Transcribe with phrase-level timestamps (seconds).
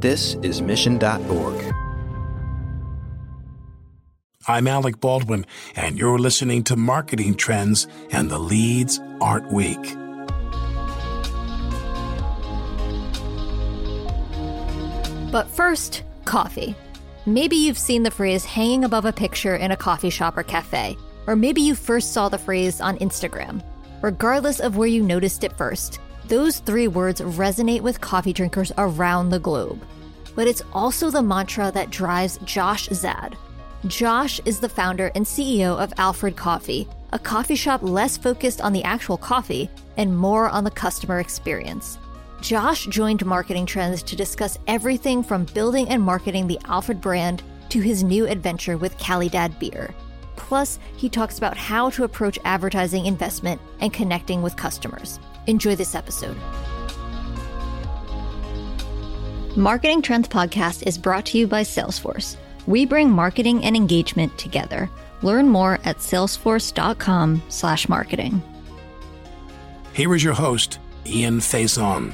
[0.00, 1.74] This is Mission.org.
[4.46, 9.96] I'm Alec Baldwin, and you're listening to Marketing Trends and the Leads Aren't Weak.
[15.32, 16.76] But first, coffee.
[17.26, 20.96] Maybe you've seen the phrase hanging above a picture in a coffee shop or cafe,
[21.26, 23.64] or maybe you first saw the phrase on Instagram.
[24.00, 25.98] Regardless of where you noticed it first,
[26.28, 29.82] those three words resonate with coffee drinkers around the globe.
[30.34, 33.36] But it's also the mantra that drives Josh Zad.
[33.86, 38.72] Josh is the founder and CEO of Alfred Coffee, a coffee shop less focused on
[38.72, 41.98] the actual coffee and more on the customer experience.
[42.40, 47.80] Josh joined Marketing Trends to discuss everything from building and marketing the Alfred brand to
[47.80, 49.94] his new adventure with Calidad Beer.
[50.36, 55.18] Plus, he talks about how to approach advertising investment and connecting with customers.
[55.48, 56.36] Enjoy this episode.
[59.56, 62.36] Marketing Trends Podcast is brought to you by Salesforce.
[62.66, 64.90] We bring marketing and engagement together.
[65.22, 68.42] Learn more at salesforce.com/marketing.
[69.94, 72.12] Here is your host, Ian Faison.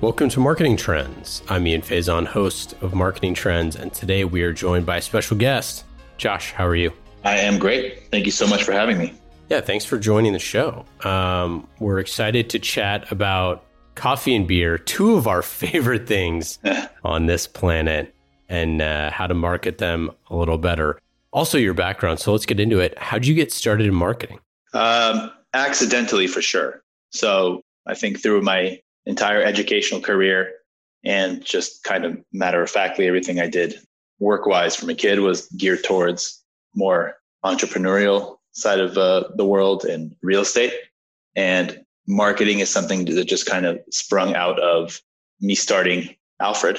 [0.00, 1.42] Welcome to Marketing Trends.
[1.48, 5.36] I'm Ian Faison, host of Marketing Trends, and today we are joined by a special
[5.36, 5.84] guest.
[6.16, 6.90] Josh, how are you?
[7.22, 8.10] I am great.
[8.10, 9.12] Thank you so much for having me.
[9.48, 10.84] Yeah, thanks for joining the show.
[11.04, 16.58] Um, we're excited to chat about coffee and beer, two of our favorite things
[17.04, 18.14] on this planet,
[18.50, 20.98] and uh, how to market them a little better.
[21.32, 22.20] Also, your background.
[22.20, 22.98] So let's get into it.
[22.98, 24.38] How'd you get started in marketing?
[24.74, 26.82] Um, accidentally, for sure.
[27.10, 30.52] So I think through my entire educational career
[31.04, 33.76] and just kind of matter of factly everything I did
[34.18, 36.42] work wise from a kid was geared towards
[36.74, 40.72] more entrepreneurial side of uh, the world and real estate.
[41.36, 45.00] And marketing is something that just kind of sprung out of
[45.40, 46.78] me starting Alfred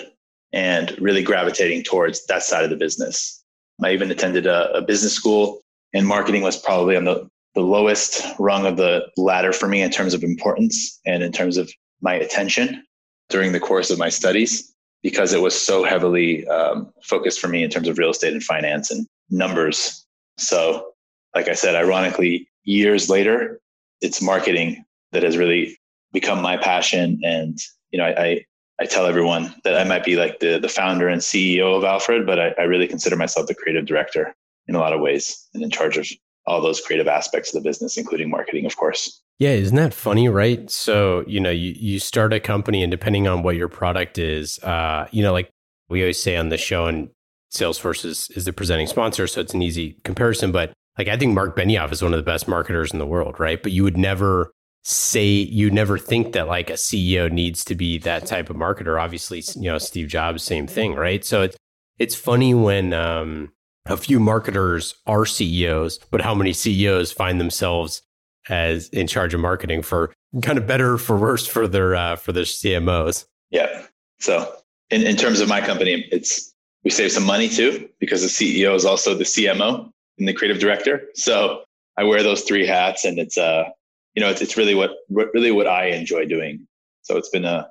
[0.51, 3.43] and really gravitating towards that side of the business.
[3.83, 5.61] I even attended a, a business school,
[5.93, 9.91] and marketing was probably on the, the lowest rung of the ladder for me in
[9.91, 11.71] terms of importance and in terms of
[12.01, 12.83] my attention
[13.29, 17.63] during the course of my studies because it was so heavily um, focused for me
[17.63, 20.05] in terms of real estate and finance and numbers.
[20.37, 20.91] So,
[21.35, 23.59] like I said, ironically, years later,
[24.01, 25.77] it's marketing that has really
[26.11, 27.19] become my passion.
[27.23, 27.57] And
[27.91, 28.45] you know, I, I,
[28.81, 32.25] I tell everyone that I might be like the the founder and CEO of Alfred,
[32.25, 34.35] but I, I really consider myself the creative director
[34.67, 36.07] in a lot of ways and in charge of
[36.45, 39.21] all those creative aspects of the business, including marketing, of course.
[39.37, 40.69] Yeah, isn't that funny, right?
[40.69, 44.59] So, you know, you, you start a company and depending on what your product is,
[44.59, 45.49] uh, you know, like
[45.89, 47.09] we always say on the show and
[47.51, 50.51] Salesforce is, is the presenting sponsor, so it's an easy comparison.
[50.51, 53.39] But like I think Mark Benioff is one of the best marketers in the world,
[53.39, 53.63] right?
[53.63, 54.51] But you would never
[54.83, 59.01] say you never think that like a CEO needs to be that type of marketer.
[59.01, 61.23] Obviously, you know, Steve Jobs, same thing, right?
[61.23, 61.57] So it's
[61.99, 63.53] it's funny when um,
[63.85, 68.01] a few marketers are CEOs, but how many CEOs find themselves
[68.49, 72.33] as in charge of marketing for kind of better for worse for their uh, for
[72.33, 73.25] their CMOs.
[73.51, 73.85] Yeah.
[74.19, 74.53] So
[74.89, 78.75] in, in terms of my company, it's we save some money too because the CEO
[78.75, 81.03] is also the CMO and the creative director.
[81.15, 81.63] So
[81.97, 83.65] I wear those three hats, and it's uh
[84.13, 86.67] you know it's it's really what really what I enjoy doing.
[87.01, 87.63] So it's been a uh,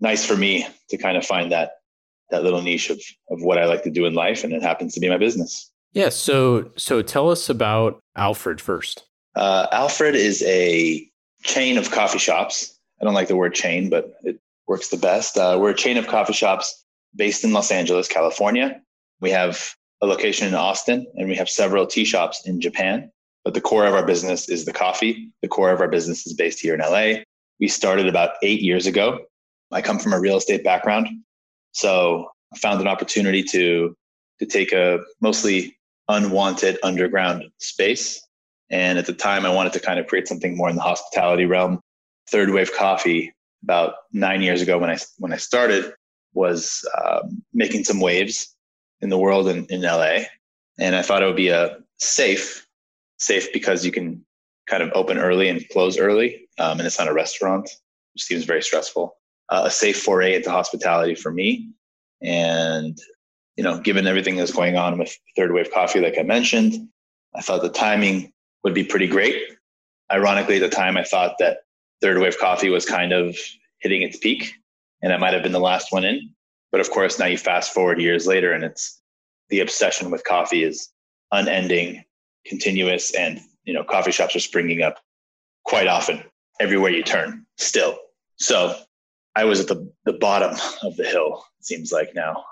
[0.00, 1.72] nice for me to kind of find that
[2.30, 3.00] that little niche of
[3.30, 5.70] of what I like to do in life, and it happens to be my business.
[5.92, 6.10] Yeah.
[6.10, 9.04] So so tell us about Alfred first.
[9.34, 11.08] Uh, Alfred is a
[11.42, 12.78] chain of coffee shops.
[13.00, 15.36] I don't like the word chain, but it works the best.
[15.36, 16.84] Uh, we're a chain of coffee shops
[17.14, 18.80] based in Los Angeles, California.
[19.20, 23.10] We have a location in Austin, and we have several tea shops in Japan.
[23.44, 25.30] But the core of our business is the coffee.
[25.42, 27.22] The core of our business is based here in LA.
[27.60, 29.20] We started about eight years ago.
[29.72, 31.08] I come from a real estate background,
[31.72, 33.94] so I found an opportunity to
[34.38, 35.76] to take a mostly
[36.08, 38.20] unwanted underground space
[38.70, 41.46] and at the time, I wanted to kind of create something more in the hospitality
[41.46, 41.80] realm.
[42.30, 43.32] Third Wave Coffee,
[43.62, 45.92] about nine years ago when I when I started,
[46.34, 48.54] was um, making some waves
[49.00, 50.20] in the world in, in LA,
[50.78, 52.66] and I thought it would be a safe,
[53.18, 54.24] safe because you can
[54.68, 57.68] kind of open early and close early, um, and it's not a restaurant,
[58.14, 59.16] which seems very stressful.
[59.50, 61.70] Uh, a safe foray into hospitality for me,
[62.22, 62.98] and
[63.56, 66.88] you know, given everything that's going on with Third Wave Coffee, like I mentioned,
[67.34, 68.32] I thought the timing
[68.64, 69.42] would be pretty great.
[70.12, 71.58] Ironically, at the time, I thought that
[72.00, 73.36] third wave coffee was kind of
[73.80, 74.54] hitting its peak
[75.02, 76.34] and I might have been the last one in.
[76.70, 79.00] But of course, now you fast forward years later and it's
[79.48, 80.90] the obsession with coffee is
[81.32, 82.04] unending,
[82.46, 84.98] continuous, and you know, coffee shops are springing up
[85.64, 86.22] quite often
[86.60, 87.98] everywhere you turn still.
[88.36, 88.76] So
[89.36, 92.44] I was at the, the bottom of the hill, it seems like now,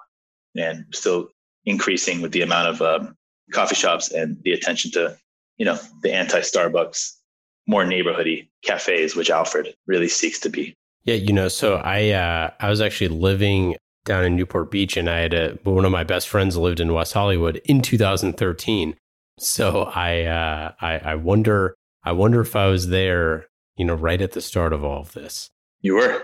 [0.56, 1.28] and still
[1.64, 3.16] increasing with the amount of um,
[3.52, 5.16] coffee shops and the attention to,
[5.56, 7.12] you know, the anti Starbucks,
[7.66, 10.76] more neighborhoody cafes, which Alfred really seeks to be.
[11.04, 13.76] Yeah, you know, so I uh, I was actually living
[14.06, 16.94] down in Newport Beach, and I had a one of my best friends lived in
[16.94, 18.96] West Hollywood in 2013.
[19.38, 24.22] So I uh, I, I wonder I wonder if I was there, you know, right
[24.22, 25.50] at the start of all of this.
[25.80, 26.22] You were.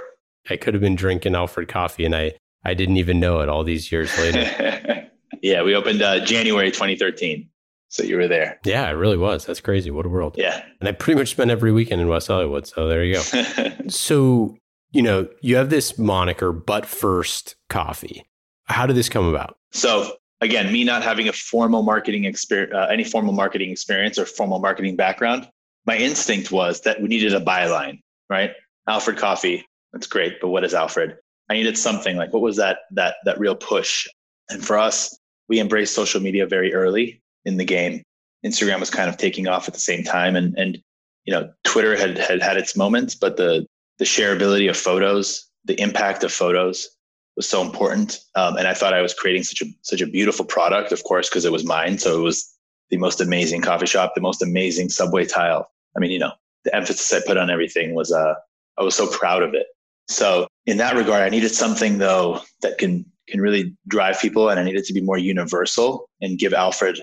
[0.48, 2.32] I could have been drinking Alfred coffee, and I
[2.64, 5.08] I didn't even know it all these years later.
[5.42, 7.48] yeah, we opened uh, January 2013.
[7.88, 8.58] So you were there.
[8.64, 9.44] Yeah, it really was.
[9.44, 9.90] That's crazy.
[9.90, 10.36] What a world.
[10.38, 10.64] Yeah.
[10.80, 12.66] And I pretty much spent every weekend in West Hollywood.
[12.66, 13.20] So there you go.
[13.88, 14.56] so,
[14.92, 18.24] you know, you have this moniker, but first coffee.
[18.64, 19.56] How did this come about?
[19.72, 24.26] So again, me not having a formal marketing experience, uh, any formal marketing experience or
[24.26, 25.48] formal marketing background,
[25.86, 28.00] my instinct was that we needed a byline,
[28.30, 28.52] right?
[28.86, 31.16] Alfred Coffee, that's great, but what is Alfred?
[31.50, 34.06] I needed something like what was that that that real push?
[34.48, 35.18] And for us,
[35.48, 38.02] we embraced social media very early in the game.
[38.44, 40.78] Instagram was kind of taking off at the same time, and and
[41.24, 43.66] you know Twitter had had had its moments, but the
[44.02, 46.88] the shareability of photos, the impact of photos
[47.36, 48.18] was so important.
[48.34, 51.28] Um, and I thought I was creating such a such a beautiful product, of course,
[51.28, 51.98] because it was mine.
[51.98, 52.52] So it was
[52.90, 55.70] the most amazing coffee shop, the most amazing subway tile.
[55.96, 56.32] I mean, you know,
[56.64, 58.34] the emphasis I put on everything was uh,
[58.76, 59.66] I was so proud of it.
[60.08, 64.58] So in that regard, I needed something though that can can really drive people, and
[64.58, 66.98] I needed to be more universal and give Alfred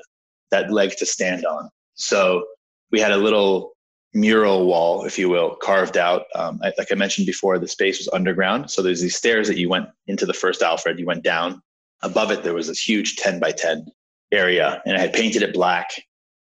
[0.51, 1.69] that leg to stand on.
[1.93, 2.43] So
[2.91, 3.71] we had a little
[4.13, 6.25] mural wall, if you will, carved out.
[6.35, 8.71] Um, I, like I mentioned before, the space was underground.
[8.71, 11.61] So there's these stairs that you went into the first Alfred, you went down.
[12.01, 13.85] Above it, there was this huge 10 by 10
[14.31, 15.89] area, and I had painted it black,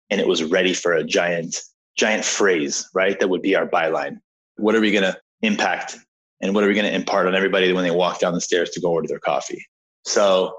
[0.09, 1.57] and it was ready for a giant,
[1.97, 3.19] giant phrase, right?
[3.19, 4.19] That would be our byline.
[4.55, 5.97] What are we going to impact
[6.41, 8.69] and what are we going to impart on everybody when they walk down the stairs
[8.71, 9.63] to go order their coffee?
[10.05, 10.55] So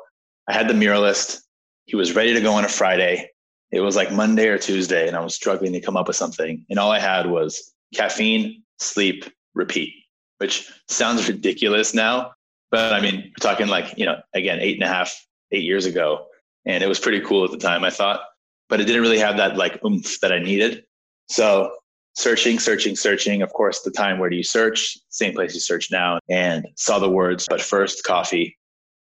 [0.48, 1.40] I had the muralist.
[1.86, 3.30] He was ready to go on a Friday.
[3.72, 6.64] It was like Monday or Tuesday, and I was struggling to come up with something.
[6.70, 9.24] And all I had was caffeine, sleep,
[9.54, 9.92] repeat,
[10.38, 12.32] which sounds ridiculous now.
[12.70, 15.14] But I mean, we're talking like, you know, again, eight and a half,
[15.52, 16.26] eight years ago.
[16.66, 18.20] And it was pretty cool at the time, I thought.
[18.68, 20.84] But it didn't really have that like oomph that I needed.
[21.28, 21.72] So
[22.14, 23.42] searching, searching, searching.
[23.42, 24.98] Of course, the time where do you search?
[25.08, 28.56] Same place you search now, and saw the words, but first coffee.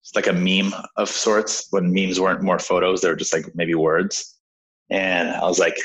[0.01, 3.45] It's like a meme of sorts when memes weren't more photos, they were just like
[3.55, 4.34] maybe words.
[4.89, 5.77] And I was like,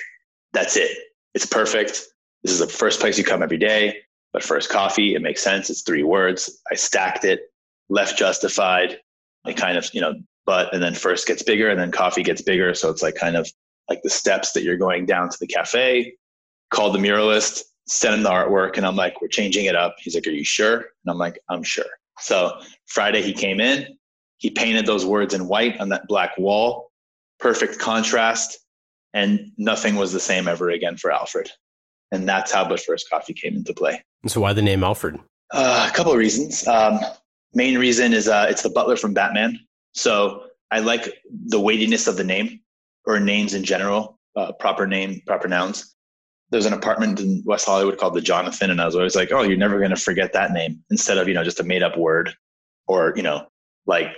[0.52, 0.96] that's it.
[1.34, 2.02] It's perfect.
[2.42, 3.98] This is the first place you come every day,
[4.32, 5.70] but first coffee, it makes sense.
[5.70, 6.60] It's three words.
[6.70, 7.52] I stacked it,
[7.88, 8.98] left justified.
[9.44, 10.14] I kind of, you know,
[10.46, 12.74] but and then first gets bigger and then coffee gets bigger.
[12.74, 13.50] So it's like kind of
[13.88, 16.14] like the steps that you're going down to the cafe
[16.70, 19.96] called the muralist, sent him the artwork, and I'm like, we're changing it up.
[19.98, 20.76] He's like, Are you sure?
[20.76, 21.86] And I'm like, I'm sure.
[22.20, 23.96] So Friday he came in,
[24.38, 26.90] he painted those words in white on that black wall,
[27.38, 28.58] perfect contrast,
[29.14, 31.50] and nothing was the same ever again for Alfred.
[32.12, 34.02] And that's how But First Coffee came into play.
[34.22, 35.18] And so why the name Alfred?
[35.52, 36.66] Uh, a couple of reasons.
[36.66, 37.00] Um,
[37.54, 39.58] main reason is uh, it's the butler from Batman.
[39.94, 41.12] So I like
[41.46, 42.60] the weightiness of the name
[43.06, 45.94] or names in general, uh, proper name, proper nouns
[46.50, 49.42] there's an apartment in West Hollywood called the Jonathan, and I was always like, oh,
[49.42, 51.96] you're never going to forget that name instead of you know just a made up
[51.96, 52.34] word
[52.86, 53.46] or you know
[53.86, 54.08] like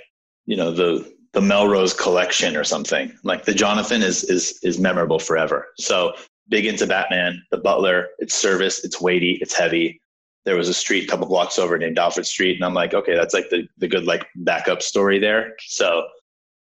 [0.47, 3.17] you know the the Melrose Collection or something.
[3.25, 5.69] Like the Jonathan is is is memorable forever.
[5.79, 6.15] So
[6.49, 8.09] big into Batman, the Butler.
[8.19, 8.85] It's service.
[8.85, 9.39] It's weighty.
[9.41, 10.01] It's heavy.
[10.45, 13.15] There was a street a couple blocks over named Alfred Street, and I'm like, okay,
[13.15, 15.55] that's like the the good like backup story there.
[15.67, 16.05] So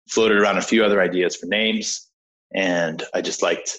[0.08, 2.08] floated around a few other ideas for names,
[2.54, 3.78] and I just liked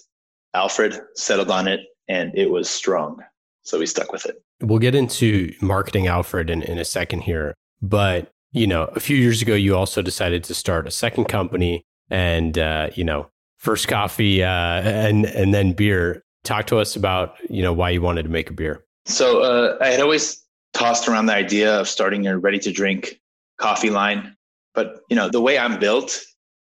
[0.54, 3.20] Alfred settled on it and it was strong.
[3.64, 4.42] So we stuck with it.
[4.62, 7.54] We'll get into marketing Alfred in, in a second here.
[7.82, 11.86] But, you know, a few years ago, you also decided to start a second company
[12.10, 16.24] and, uh, you know, first coffee uh, and, and then beer.
[16.44, 18.86] Talk to us about, you know, why you wanted to make a beer.
[19.06, 20.42] So uh, I had always
[20.74, 23.20] tossed around the idea of starting a ready to drink
[23.58, 24.36] coffee line.
[24.74, 26.22] But, you know, the way I'm built,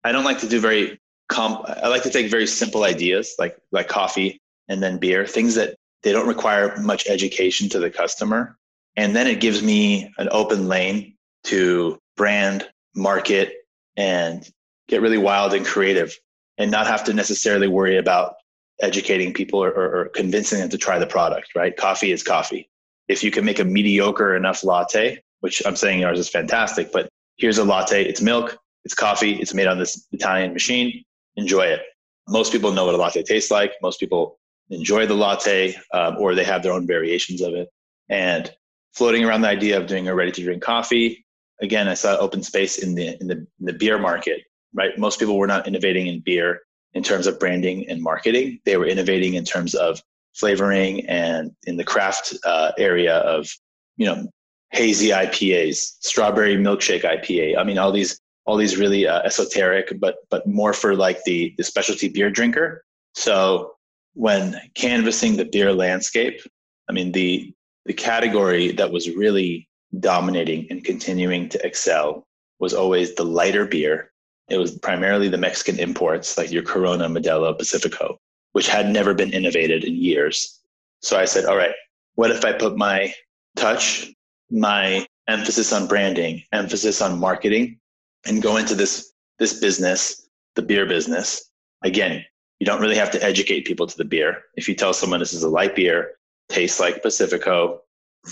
[0.04, 3.58] I don't like to do very comp I like to take very simple ideas like
[3.72, 8.56] like coffee and then beer, things that they don't require much education to the customer.
[8.94, 11.15] And then it gives me an open lane
[11.46, 13.52] to brand, market,
[13.96, 14.48] and
[14.88, 16.16] get really wild and creative
[16.58, 18.34] and not have to necessarily worry about
[18.80, 21.76] educating people or, or, convincing them to try the product, right?
[21.76, 22.68] Coffee is coffee.
[23.08, 27.08] If you can make a mediocre enough latte, which I'm saying ours is fantastic, but
[27.38, 28.04] here's a latte.
[28.04, 31.04] It's milk, it's coffee, it's made on this Italian machine
[31.36, 31.82] enjoy it.
[32.28, 33.72] Most people know what a latte tastes like.
[33.82, 34.38] Most people
[34.70, 37.68] enjoy the latte um, or they have their own variations of it.
[38.08, 38.50] And
[38.94, 41.25] floating around the idea of doing a ready to drink coffee.
[41.60, 44.42] Again, I saw open space in the, in the in the beer market.
[44.74, 46.60] Right, most people were not innovating in beer
[46.92, 48.60] in terms of branding and marketing.
[48.64, 50.02] They were innovating in terms of
[50.34, 53.48] flavoring and in the craft uh, area of
[53.96, 54.28] you know
[54.70, 57.56] hazy IPAs, strawberry milkshake IPA.
[57.58, 61.54] I mean, all these all these really uh, esoteric, but but more for like the
[61.56, 62.84] the specialty beer drinker.
[63.14, 63.74] So
[64.14, 66.40] when canvassing the beer landscape,
[66.88, 67.52] I mean the
[67.86, 69.68] the category that was really
[70.00, 72.26] dominating and continuing to excel
[72.58, 74.12] was always the lighter beer.
[74.48, 78.18] It was primarily the Mexican imports like your Corona, Modelo, Pacifico,
[78.52, 80.60] which had never been innovated in years.
[81.02, 81.74] So I said, all right,
[82.14, 83.12] what if I put my
[83.56, 84.12] touch,
[84.50, 87.78] my emphasis on branding, emphasis on marketing,
[88.26, 91.50] and go into this this business, the beer business.
[91.82, 92.24] Again,
[92.58, 94.44] you don't really have to educate people to the beer.
[94.56, 96.12] If you tell someone this is a light beer,
[96.48, 97.82] tastes like Pacifico,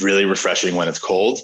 [0.00, 1.40] really refreshing when it's cold,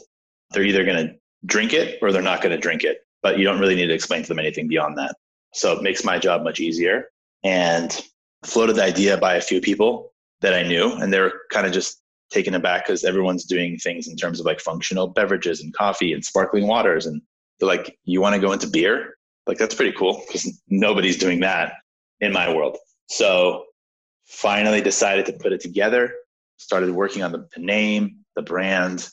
[0.50, 1.14] they're either going to
[1.46, 2.98] drink it or they're not going to drink it.
[3.22, 5.14] But you don't really need to explain to them anything beyond that.
[5.52, 7.10] So it makes my job much easier.
[7.42, 7.98] And
[8.44, 11.72] floated the idea by a few people that I knew, and they were kind of
[11.72, 16.12] just taken aback because everyone's doing things in terms of like functional beverages and coffee
[16.12, 17.06] and sparkling waters.
[17.06, 17.20] And
[17.58, 19.16] they're like, you want to go into beer?
[19.46, 21.74] Like, that's pretty cool because nobody's doing that
[22.20, 22.78] in my world.
[23.08, 23.64] So
[24.26, 26.14] finally decided to put it together,
[26.58, 29.08] started working on the, the name, the brand,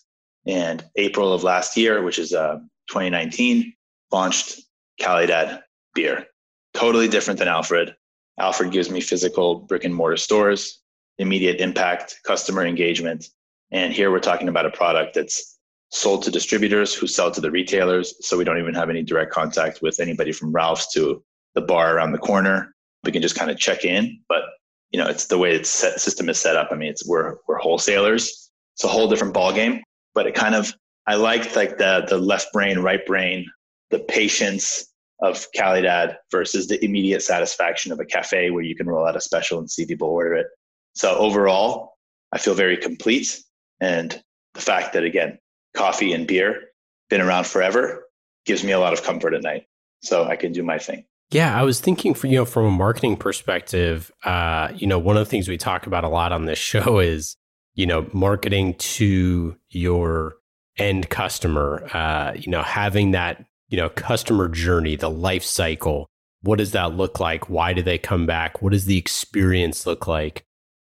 [0.45, 2.55] and April of last year, which is uh,
[2.89, 3.73] 2019,
[4.11, 4.61] launched
[5.01, 5.61] Calidad
[5.93, 6.25] beer.
[6.73, 7.95] Totally different than Alfred.
[8.39, 10.81] Alfred gives me physical brick and mortar stores,
[11.17, 13.27] immediate impact, customer engagement.
[13.71, 15.59] And here we're talking about a product that's
[15.91, 18.13] sold to distributors who sell to the retailers.
[18.25, 21.23] So we don't even have any direct contact with anybody from Ralph's to
[21.55, 22.73] the bar around the corner.
[23.03, 24.43] We can just kind of check in, but
[24.91, 26.69] you know, it's the way its set, system is set up.
[26.71, 28.46] I mean, it's we're we're wholesalers.
[28.77, 29.81] It's a whole different ballgame.
[30.13, 30.73] but it kind of
[31.07, 33.47] I liked like the the left brain, right brain,
[33.89, 34.87] the patience
[35.19, 39.21] of Calidad versus the immediate satisfaction of a cafe where you can roll out a
[39.21, 40.47] special and see people order it.
[40.93, 41.95] So overall,
[42.31, 43.39] I feel very complete.
[43.79, 44.21] And
[44.53, 45.39] the fact that again,
[45.75, 46.65] coffee and beer
[47.09, 48.05] been around forever
[48.45, 49.63] gives me a lot of comfort at night.
[50.03, 51.03] So I can do my thing.
[51.31, 55.17] Yeah, I was thinking for you know from a marketing perspective, uh, you know, one
[55.17, 57.35] of the things we talk about a lot on this show is,
[57.77, 60.35] you know, marketing to your
[60.77, 66.07] end customer, uh, you know, having that, you know, customer journey, the life cycle.
[66.41, 67.49] What does that look like?
[67.49, 68.61] Why do they come back?
[68.61, 70.43] What does the experience look like?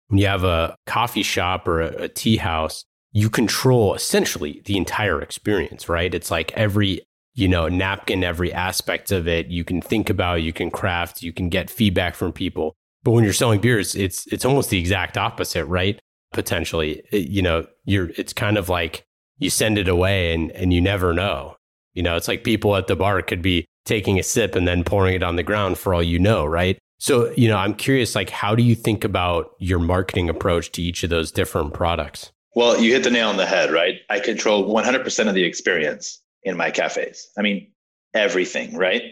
[0.07, 2.83] When you have a coffee shop or a, a tea house,
[3.13, 6.13] you control essentially the entire experience, right?
[6.13, 7.01] It's like every,
[7.33, 11.31] you know, napkin, every aspect of it, you can think about, you can craft, you
[11.31, 12.75] can get feedback from people.
[13.03, 15.99] But when you're selling beers, it's it's almost the exact opposite, right?
[16.33, 19.03] Potentially, you know, you're it's kind of like
[19.37, 21.55] you send it away and and you never know.
[21.93, 24.83] You know, it's like people at the bar could be taking a sip and then
[24.83, 26.77] pouring it on the ground for all you know, right?
[26.99, 30.81] So, you know, I'm curious like how do you think about your marketing approach to
[30.81, 32.31] each of those different products?
[32.55, 34.01] Well, you hit the nail on the head, right?
[34.09, 37.29] I control 100% of the experience in my cafes.
[37.37, 37.71] I mean,
[38.13, 39.03] everything, right?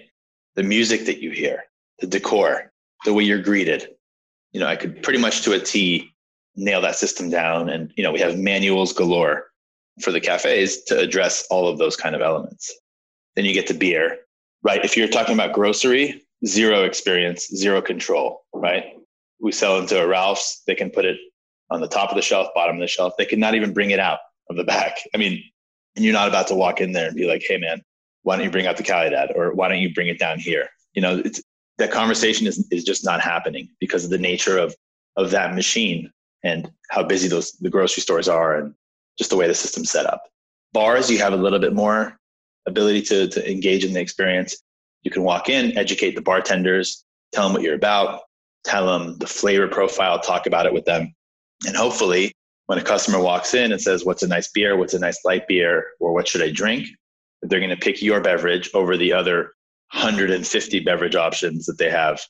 [0.55, 1.63] The music that you hear,
[1.99, 2.71] the decor,
[3.05, 3.88] the way you're greeted.
[4.51, 6.11] You know, I could pretty much to a T
[6.59, 7.69] nail that system down.
[7.69, 9.47] And, you know, we have manuals galore
[10.01, 12.73] for the cafes to address all of those kind of elements.
[13.35, 14.19] Then you get to beer,
[14.63, 14.83] right?
[14.83, 18.85] If you're talking about grocery, zero experience, zero control, right?
[19.39, 21.17] We sell into a Ralph's, they can put it
[21.69, 23.13] on the top of the shelf, bottom of the shelf.
[23.17, 24.97] They can not even bring it out of the back.
[25.13, 25.43] I mean,
[25.95, 27.81] and you're not about to walk in there and be like, hey, man,
[28.23, 30.69] why don't you bring out the Calidad or why don't you bring it down here?
[30.93, 31.23] You know,
[31.77, 34.75] that conversation is, is just not happening because of the nature of,
[35.15, 36.11] of that machine
[36.43, 38.74] and how busy those the grocery stores are and
[39.17, 40.24] just the way the system's set up.
[40.74, 42.17] Bars, you have a little bit more
[42.67, 44.58] ability to, to engage in the experience.
[45.03, 47.03] You can walk in, educate the bartenders,
[47.34, 48.22] tell them what you're about,
[48.63, 51.13] tell them the flavor profile, talk about it with them.
[51.65, 52.34] And hopefully,
[52.67, 54.77] when a customer walks in and says, What's a nice beer?
[54.77, 55.88] What's a nice light beer?
[56.00, 56.88] Or what should I drink?
[57.41, 59.53] They're going to pick your beverage over the other
[59.93, 62.22] 150 beverage options that they have.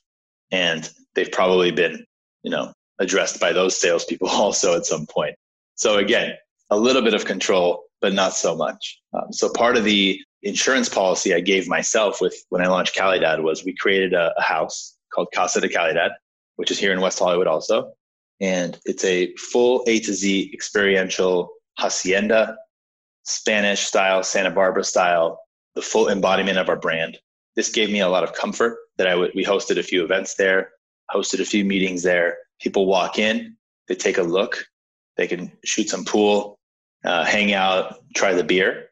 [0.50, 2.04] And they've probably been,
[2.42, 5.34] you know, addressed by those salespeople also at some point.
[5.74, 6.34] So again,
[6.70, 9.00] a little bit of control, but not so much.
[9.12, 13.42] Um, so part of the insurance policy I gave myself with when I launched Calidad
[13.42, 16.10] was we created a, a house called Casa de Calidad,
[16.56, 17.92] which is here in West Hollywood also.
[18.40, 22.56] And it's a full A to Z experiential hacienda,
[23.24, 25.40] Spanish style, Santa Barbara style,
[25.74, 27.18] the full embodiment of our brand.
[27.56, 30.36] This gave me a lot of comfort that I would, we hosted a few events
[30.36, 30.70] there,
[31.14, 32.38] hosted a few meetings there.
[32.60, 33.56] People walk in,
[33.88, 34.64] they take a look,
[35.16, 36.58] they can shoot some pool,
[37.04, 38.90] uh, hang out, try the beer,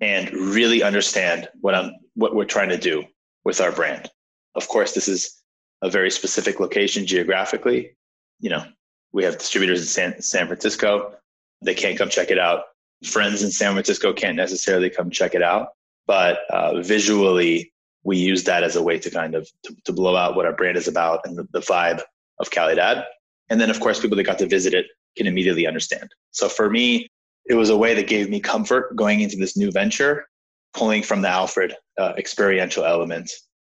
[0.00, 3.04] and really understand what I'm what we're trying to do
[3.44, 4.10] with our brand.
[4.54, 5.40] Of course, this is
[5.82, 7.96] a very specific location geographically.
[8.40, 8.64] You know,
[9.12, 11.14] we have distributors in San, San Francisco.
[11.62, 12.64] They can't come check it out.
[13.04, 15.68] Friends in San Francisco can't necessarily come check it out.
[16.06, 17.72] But uh, visually,
[18.02, 20.52] we use that as a way to kind of to, to blow out what our
[20.52, 22.02] brand is about and the, the vibe
[22.40, 23.04] of Calidad.
[23.48, 26.10] And then, of course, people that got to visit it can immediately understand.
[26.30, 27.08] So for me,
[27.46, 30.26] it was a way that gave me comfort going into this new venture,
[30.74, 33.30] pulling from the Alfred uh, experiential element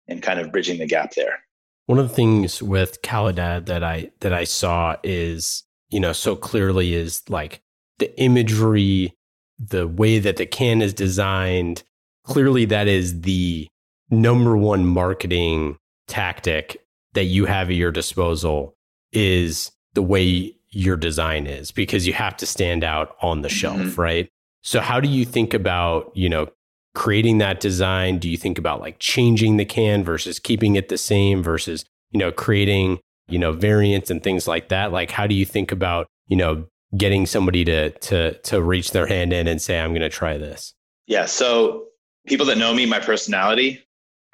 [0.09, 1.39] and kind of bridging the gap there.
[1.87, 6.37] One of the things with Calidad that I that I saw is, you know, so
[6.37, 7.61] clearly is like
[7.99, 9.15] the imagery,
[9.59, 11.83] the way that the can is designed.
[12.25, 13.69] Clearly, that is the
[14.11, 15.77] number one marketing
[16.07, 16.82] tactic
[17.15, 18.77] that you have at your disposal
[19.13, 23.79] is the way your design is because you have to stand out on the shelf,
[23.79, 24.01] mm-hmm.
[24.01, 24.29] right?
[24.63, 26.49] So how do you think about, you know,
[26.95, 28.19] creating that design?
[28.19, 32.19] Do you think about like changing the can versus keeping it the same versus, you
[32.19, 34.93] know, creating, you know, variants and things like that?
[34.93, 36.67] Like how do you think about, you know,
[36.97, 40.39] getting somebody to to to reach their hand in and say I'm going to try
[40.39, 40.75] this?
[41.07, 41.87] Yeah, so
[42.27, 43.85] people that know me, my personality,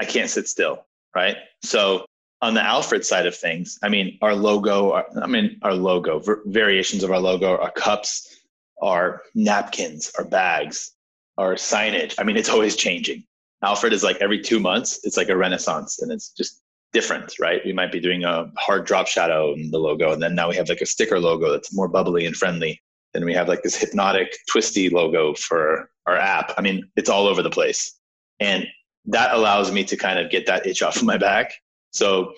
[0.01, 1.37] I can't sit still, right?
[1.63, 2.05] So
[2.41, 6.23] on the Alfred side of things, I mean, our logo, our, I mean, our logo,
[6.47, 8.37] variations of our logo, our cups,
[8.81, 10.93] our napkins, our bags,
[11.37, 12.15] our signage.
[12.19, 13.25] I mean, it's always changing.
[13.63, 17.61] Alfred is like every two months, it's like a renaissance and it's just different, right?
[17.65, 20.13] We might be doing a hard drop shadow in the logo.
[20.13, 22.81] And then now we have like a sticker logo that's more bubbly and friendly.
[23.15, 26.53] Then we have like this hypnotic, twisty logo for our app.
[26.57, 27.99] I mean, it's all over the place.
[28.39, 28.67] And
[29.07, 31.53] that allows me to kind of get that itch off of my back
[31.99, 32.33] so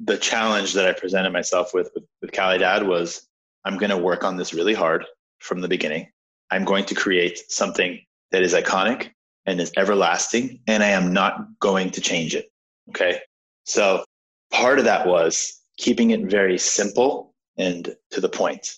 [0.00, 3.28] the challenge that I presented myself with with, with Calidad was
[3.66, 5.04] I'm going to work on this really hard
[5.38, 6.08] from the beginning.
[6.50, 8.00] I'm going to create something
[8.30, 9.10] that is iconic
[9.44, 12.50] and is everlasting, and I am not going to change it.
[12.88, 13.20] Okay.
[13.64, 14.02] So
[14.50, 18.76] part of that was keeping it very simple and to the point.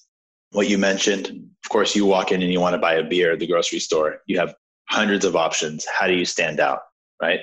[0.51, 1.27] What you mentioned,
[1.65, 3.79] of course, you walk in and you want to buy a beer at the grocery
[3.79, 4.19] store.
[4.27, 4.55] You have
[4.89, 5.87] hundreds of options.
[5.87, 6.81] How do you stand out?
[7.23, 7.41] Right.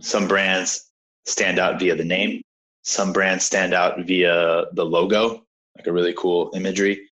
[0.00, 0.90] Some brands
[1.26, 2.42] stand out via the name.
[2.82, 5.44] Some brands stand out via the logo,
[5.76, 7.08] like a really cool imagery.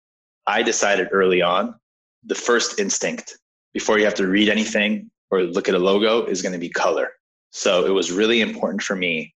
[0.47, 1.75] I decided early on
[2.23, 3.37] the first instinct
[3.73, 6.69] before you have to read anything or look at a logo is going to be
[6.69, 7.11] color.
[7.51, 9.33] So it was really important for me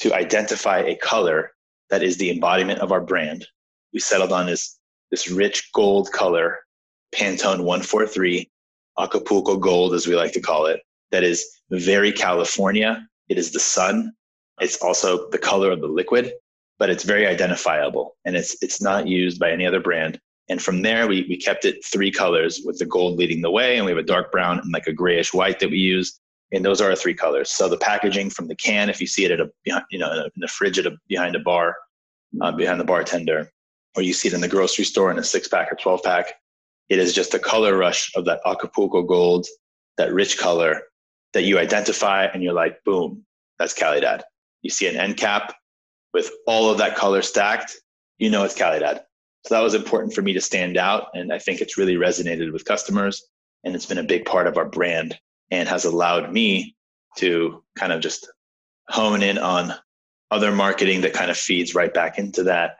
[0.00, 1.52] to identify a color
[1.90, 3.46] that is the embodiment of our brand.
[3.92, 4.76] We settled on this,
[5.10, 6.58] this rich gold color,
[7.14, 8.50] Pantone 143,
[8.98, 13.06] Acapulco gold, as we like to call it, that is very California.
[13.28, 14.12] It is the sun.
[14.60, 16.32] It's also the color of the liquid,
[16.78, 20.20] but it's very identifiable and it's it's not used by any other brand.
[20.48, 23.76] And from there, we, we kept it three colors with the gold leading the way,
[23.76, 26.20] and we have a dark brown and like a grayish white that we use.
[26.52, 27.50] And those are our three colors.
[27.50, 29.50] So the packaging from the can, if you see it at a
[29.90, 31.76] you know in the fridge at a, behind a bar,
[32.40, 33.50] uh, behind the bartender,
[33.96, 36.34] or you see it in the grocery store in a six pack or twelve pack,
[36.88, 39.46] it is just a color rush of that Acapulco gold,
[39.96, 40.82] that rich color
[41.36, 43.24] that you identify, and you're like, boom,
[43.58, 44.22] that's Calidad
[44.66, 45.54] you see an end cap
[46.12, 47.76] with all of that color stacked,
[48.18, 49.02] you know it's Calidad.
[49.44, 51.08] So that was important for me to stand out.
[51.14, 53.24] And I think it's really resonated with customers.
[53.62, 55.16] And it's been a big part of our brand
[55.52, 56.74] and has allowed me
[57.18, 58.28] to kind of just
[58.88, 59.72] hone in on
[60.32, 62.78] other marketing that kind of feeds right back into that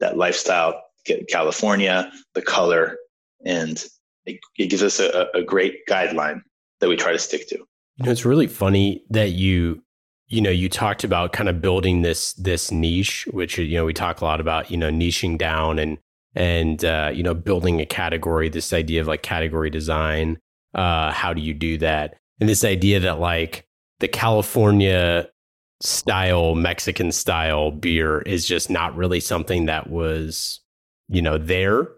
[0.00, 0.82] that lifestyle
[1.30, 2.98] california the color
[3.44, 3.86] and
[4.26, 6.42] it, it gives us a, a great guideline
[6.80, 9.82] that we try to stick to you know it's really funny that you
[10.28, 13.94] you know, you talked about kind of building this this niche, which you know we
[13.94, 15.98] talk a lot about, you know, niching down and
[16.34, 18.48] and uh, you know building a category.
[18.48, 20.38] This idea of like category design.
[20.74, 22.16] Uh, how do you do that?
[22.40, 23.64] And this idea that like
[24.00, 25.28] the California
[25.80, 30.60] style Mexican style beer is just not really something that was
[31.08, 31.88] you know there.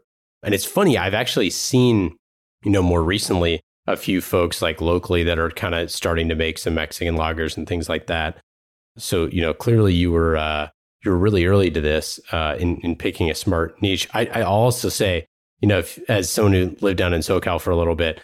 [0.43, 2.17] And it's funny, I've actually seen
[2.63, 6.35] you know more recently a few folks like locally that are kind of starting to
[6.35, 8.39] make some Mexican lagers and things like that.
[8.99, 10.69] So you know, clearly you were uh,
[11.05, 14.09] you were really early to this uh, in in picking a smart niche.
[14.13, 15.27] I, I also say,
[15.61, 18.21] you know, if, as someone who lived down in SoCal for a little bit,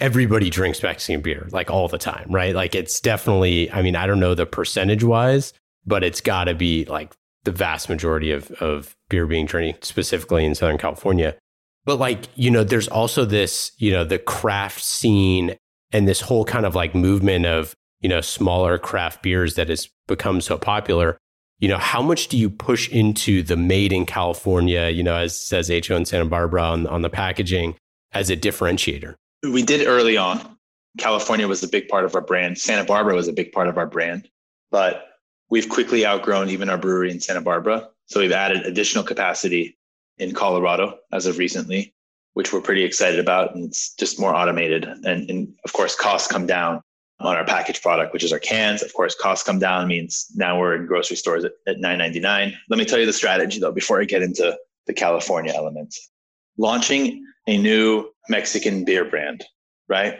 [0.00, 2.54] everybody drinks Mexican beer like all the time, right?
[2.54, 3.70] Like it's definitely.
[3.70, 5.52] I mean, I don't know the percentage wise,
[5.84, 7.12] but it's got to be like
[7.44, 11.36] the vast majority of of beer being drank specifically in Southern California.
[11.84, 15.56] But like, you know, there's also this, you know, the craft scene
[15.90, 19.88] and this whole kind of like movement of, you know, smaller craft beers that has
[20.06, 21.18] become so popular.
[21.58, 25.38] You know, how much do you push into the made in California, you know, as
[25.38, 27.76] says HO in Santa Barbara on, on the packaging?
[28.12, 29.14] as a differentiator?
[29.42, 30.56] We did early on.
[30.98, 32.58] California was a big part of our brand.
[32.58, 34.28] Santa Barbara was a big part of our brand,
[34.70, 35.06] but
[35.50, 37.88] we've quickly outgrown even our brewery in Santa Barbara.
[38.06, 39.78] So we've added additional capacity
[40.22, 41.94] in Colorado as of recently,
[42.34, 43.54] which we're pretty excited about.
[43.54, 44.84] And it's just more automated.
[44.84, 46.80] And, and of course, costs come down
[47.20, 48.82] on our packaged product, which is our cans.
[48.82, 52.54] Of course, costs come down means now we're in grocery stores at, at 9.99.
[52.68, 54.56] Let me tell you the strategy though before I get into
[54.86, 56.10] the California elements.
[56.58, 59.44] Launching a new Mexican beer brand,
[59.88, 60.18] right?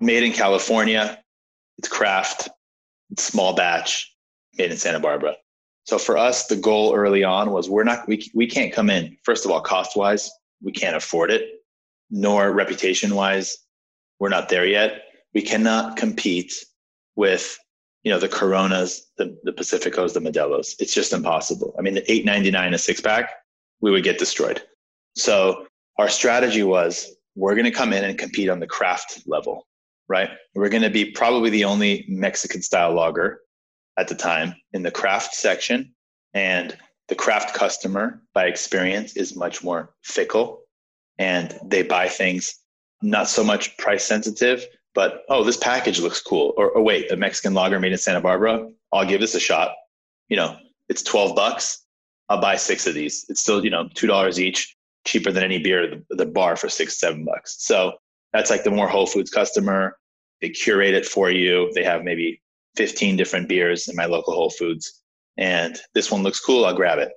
[0.00, 1.18] Made in California,
[1.78, 2.48] it's craft,
[3.10, 4.14] it's small batch,
[4.56, 5.36] made in Santa Barbara.
[5.86, 9.16] So for us, the goal early on was we're not we we can't come in.
[9.22, 10.30] First of all, cost wise,
[10.62, 11.62] we can't afford it,
[12.10, 13.58] nor reputation wise,
[14.18, 15.02] we're not there yet
[15.36, 16.54] we cannot compete
[17.14, 17.58] with
[18.04, 20.74] you know the Coronas, the the Pacificos, the Modelos.
[20.78, 21.74] It's just impossible.
[21.78, 23.32] I mean, the eight ninety nine a six pack,
[23.82, 24.62] we would get destroyed.
[25.14, 25.66] So
[25.98, 29.66] our strategy was we're going to come in and compete on the craft level,
[30.08, 30.30] right?
[30.54, 33.40] We're going to be probably the only Mexican style lager
[33.98, 35.94] at the time in the craft section,
[36.34, 36.76] and
[37.08, 40.62] the craft customer by experience is much more fickle,
[41.18, 42.58] and they buy things
[43.02, 46.54] not so much price sensitive but oh, this package looks cool.
[46.56, 48.70] Or, or wait, a Mexican lager made in Santa Barbara.
[48.94, 49.72] I'll give this a shot.
[50.28, 50.56] You know,
[50.88, 51.84] it's 12 bucks.
[52.30, 53.26] I'll buy six of these.
[53.28, 54.74] It's still, you know, $2 each,
[55.06, 57.56] cheaper than any beer at the, the bar for six, seven bucks.
[57.58, 57.92] So
[58.32, 59.98] that's like the more Whole Foods customer.
[60.40, 61.70] They curate it for you.
[61.74, 62.40] They have maybe
[62.76, 65.02] 15 different beers in my local Whole Foods.
[65.36, 66.64] And this one looks cool.
[66.64, 67.12] I'll grab it.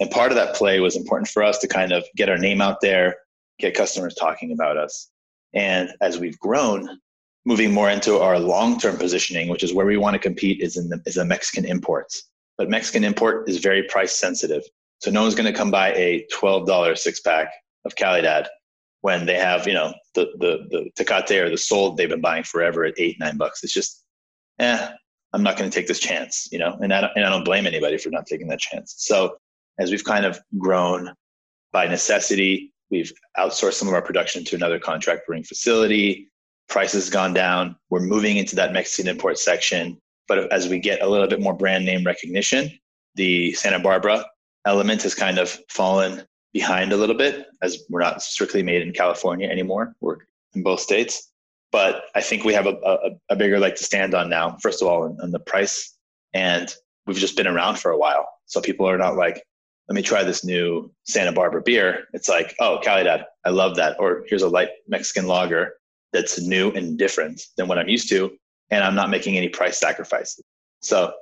[0.00, 2.60] And part of that play was important for us to kind of get our name
[2.60, 3.16] out there,
[3.58, 5.10] get customers talking about us.
[5.52, 7.00] And as we've grown,
[7.44, 10.88] moving more into our long-term positioning, which is where we want to compete, is in
[10.88, 12.30] the is the Mexican imports.
[12.56, 14.62] But Mexican import is very price sensitive,
[14.98, 17.52] so no one's going to come buy a twelve dollar six pack
[17.84, 18.46] of Calidad
[19.00, 22.44] when they have you know the the the Tecate or the Sol they've been buying
[22.44, 23.64] forever at eight nine bucks.
[23.64, 23.99] It's just,
[24.60, 24.88] eh,
[25.32, 27.44] I'm not going to take this chance, you know, and I don't, and I don't
[27.44, 28.94] blame anybody for not taking that chance.
[28.98, 29.36] So
[29.78, 31.12] as we've kind of grown
[31.72, 36.30] by necessity, we've outsourced some of our production to another contract brewing facility
[36.70, 37.76] price has gone down.
[37.90, 39.98] We're moving into that Mexican import section.
[40.28, 42.70] But as we get a little bit more brand name recognition,
[43.16, 44.24] the Santa Barbara
[44.64, 48.92] element has kind of fallen behind a little bit as we're not strictly made in
[48.92, 49.94] California anymore.
[50.00, 50.18] We're
[50.54, 51.29] in both states.
[51.72, 54.82] But I think we have a, a, a bigger leg to stand on now, first
[54.82, 55.96] of all, on, on the price.
[56.34, 56.74] And
[57.06, 58.28] we've just been around for a while.
[58.46, 59.42] So people are not like,
[59.88, 62.06] let me try this new Santa Barbara beer.
[62.12, 63.96] It's like, oh, Calidad, I love that.
[63.98, 65.74] Or here's a light Mexican lager
[66.12, 68.30] that's new and different than what I'm used to.
[68.70, 70.44] And I'm not making any price sacrifices.
[70.80, 71.12] So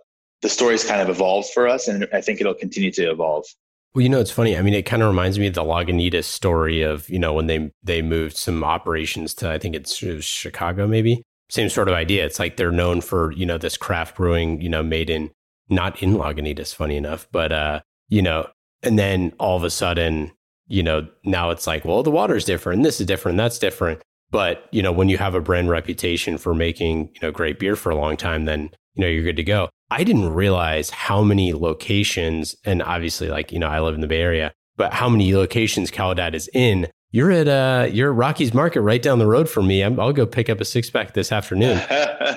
[0.43, 3.45] the story's kind of evolved for us, and I think it'll continue to evolve.
[3.95, 4.57] Well, you know, it's funny.
[4.57, 7.47] I mean, it kind of reminds me of the Lagunitas story of, you know, when
[7.47, 11.23] they they moved some operations to, I think it's it Chicago, maybe.
[11.51, 12.27] Same sort of idea.
[12.27, 15.31] It's like they're known for, you know, this craft brewing, you know, made in,
[15.71, 18.47] not in Lagunitas, funny enough, but, uh, you know,
[18.83, 20.33] and then all of a sudden,
[20.67, 24.03] you know, now it's like, well, the water's different, this is different, that's different.
[24.31, 27.77] But, you know, when you have a brand reputation for making, you know, great beer
[27.77, 29.71] for a long time, then, you know, you're good to go.
[29.91, 34.09] I didn't realize how many locations, and obviously, like, you know, I live in the
[34.09, 36.89] Bay Area, but how many locations Calidad is in.
[37.11, 39.83] You're at uh, you're at Rocky's Market right down the road from me.
[39.83, 41.81] i will go pick up a six pack this afternoon.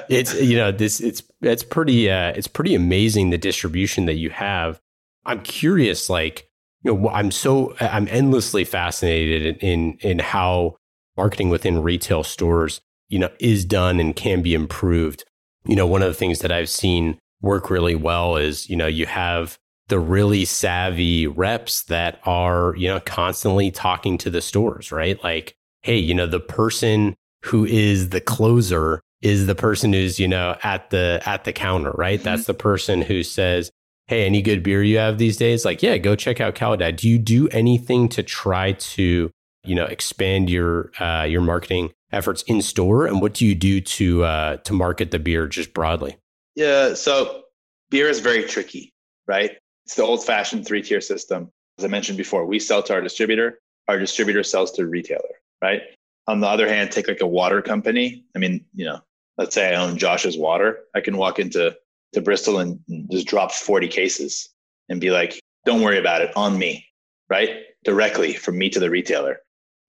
[0.09, 4.29] it's you know this it's it's pretty uh, it's pretty amazing the distribution that you
[4.29, 4.79] have.
[5.25, 6.47] I'm curious, like
[6.83, 10.77] you know, I'm so I'm endlessly fascinated in in how
[11.17, 15.25] marketing within retail stores, you know, is done and can be improved.
[15.65, 18.87] You know, one of the things that I've seen work really well is, you know,
[18.87, 24.91] you have the really savvy reps that are, you know, constantly talking to the stores,
[24.91, 25.21] right?
[25.23, 30.27] Like, hey, you know, the person who is the closer is the person who's, you
[30.27, 32.19] know, at the at the counter, right?
[32.19, 32.25] Mm-hmm.
[32.25, 33.71] That's the person who says,
[34.07, 35.63] Hey, any good beer you have these days?
[35.63, 36.97] Like, yeah, go check out Calidad.
[36.97, 39.31] Do you do anything to try to
[39.63, 43.05] you know expand your uh, your marketing efforts in store?
[43.05, 46.17] And what do you do to uh, to market the beer just broadly?
[46.55, 47.43] Yeah so
[47.89, 48.93] beer is very tricky
[49.27, 49.51] right?
[49.85, 51.49] It's the old fashioned three tier system.
[51.77, 53.59] As i mentioned before we sell to our distributor.
[53.87, 55.81] Our distributor sells to retailer right?
[56.27, 58.25] On the other hand take like a water company.
[58.35, 58.99] I mean you know
[59.37, 60.79] let's say i own josh's water.
[60.95, 61.75] I can walk into
[62.13, 64.49] to bristol and just drop 40 cases
[64.89, 66.35] and be like don't worry about it.
[66.35, 66.85] On me
[67.31, 67.63] right?
[67.85, 69.39] Directly from me to the retailer.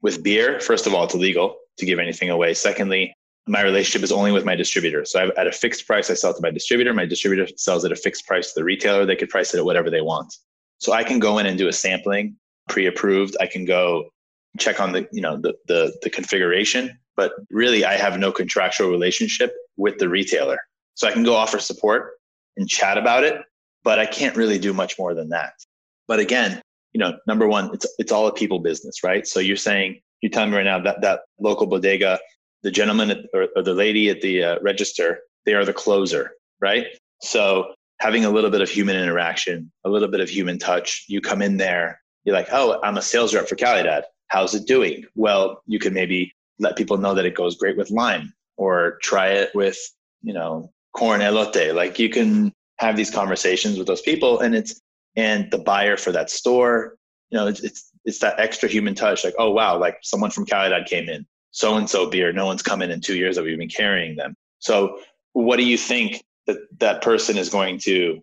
[0.01, 2.55] With beer, first of all, it's illegal to give anything away.
[2.55, 3.15] Secondly,
[3.47, 5.05] my relationship is only with my distributor.
[5.05, 6.95] So I've, at a fixed price, I sell to my distributor.
[6.95, 9.05] My distributor sells at a fixed price to the retailer.
[9.05, 10.35] They could price it at whatever they want.
[10.79, 12.37] So I can go in and do a sampling
[12.69, 13.37] pre-approved.
[13.41, 14.11] I can go
[14.59, 18.91] check on the, you know, the, the, the configuration, but really I have no contractual
[18.91, 20.59] relationship with the retailer.
[20.95, 22.13] So I can go offer support
[22.57, 23.43] and chat about it,
[23.83, 25.55] but I can't really do much more than that.
[26.07, 26.61] But again,
[26.93, 29.27] you know, number one, it's it's all a people business, right?
[29.27, 32.19] So you're saying you tell me right now that that local bodega,
[32.63, 36.33] the gentleman at, or, or, the lady at the uh, register, they are the closer,
[36.61, 36.87] right?
[37.21, 41.05] So having a little bit of human interaction, a little bit of human touch.
[41.09, 44.03] You come in there, you're like, oh, I'm a sales rep for Calidad.
[44.29, 45.05] How's it doing?
[45.15, 49.29] Well, you can maybe let people know that it goes great with lime, or try
[49.29, 49.79] it with,
[50.23, 51.75] you know, corn elote.
[51.75, 54.81] Like you can have these conversations with those people, and it's
[55.17, 56.97] and the buyer for that store.
[57.31, 59.25] You know, it's it's, it's that extra human touch.
[59.25, 61.27] Like, oh wow, like someone from Calidad came in.
[61.53, 62.33] So and so beer.
[62.33, 64.35] No one's come in in two years that we've been carrying them.
[64.59, 64.99] So,
[65.35, 68.23] what do you think that that person is going to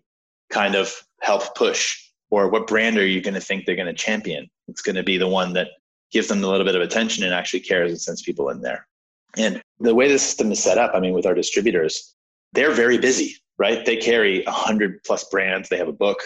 [0.50, 1.96] kind of help push?
[2.30, 4.48] Or what brand are you going to think they're going to champion?
[4.68, 5.68] It's going to be the one that
[6.12, 8.86] gives them a little bit of attention and actually cares and sends people in there.
[9.36, 12.14] And the way the system is set up, I mean, with our distributors,
[12.52, 13.84] they're very busy, right?
[13.84, 15.68] They carry a hundred plus brands.
[15.68, 16.20] They have a book.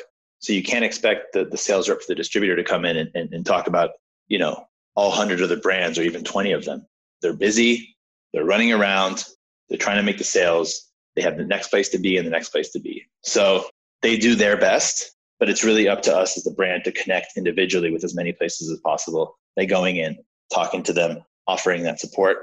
[0.45, 3.11] So you can't expect the, the sales rep for the distributor to come in and,
[3.15, 3.93] and, and talk about,
[4.29, 6.87] you know, all hundred of the brands or even 20 of them.
[7.23, 7.97] They're busy.
[8.35, 9.25] They're running around.
[9.71, 10.87] They're trying to make the sales.
[11.17, 13.07] They have the next place to be and the next place to be.
[13.23, 13.65] So
[14.03, 17.39] they do their best, but it's really up to us as the brand to connect
[17.39, 19.39] individually with as many places as possible.
[19.57, 20.19] by going in,
[20.53, 22.37] talking to them, offering that support.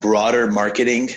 [0.00, 1.10] Broader marketing,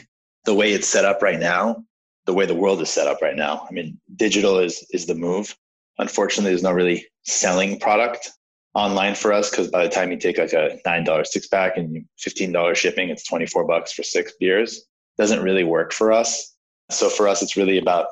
[0.46, 1.86] the way it's set up right now,
[2.26, 3.68] the way the world is set up right now.
[3.70, 5.56] I mean, digital is is the move.
[6.02, 8.32] Unfortunately, there's no really selling product
[8.74, 11.78] online for us because by the time you take like a nine dollar six pack
[11.78, 14.84] and fifteen dollars shipping, it's twenty four bucks for six beers.
[15.18, 16.56] Doesn't really work for us.
[16.90, 18.08] So for us, it's really about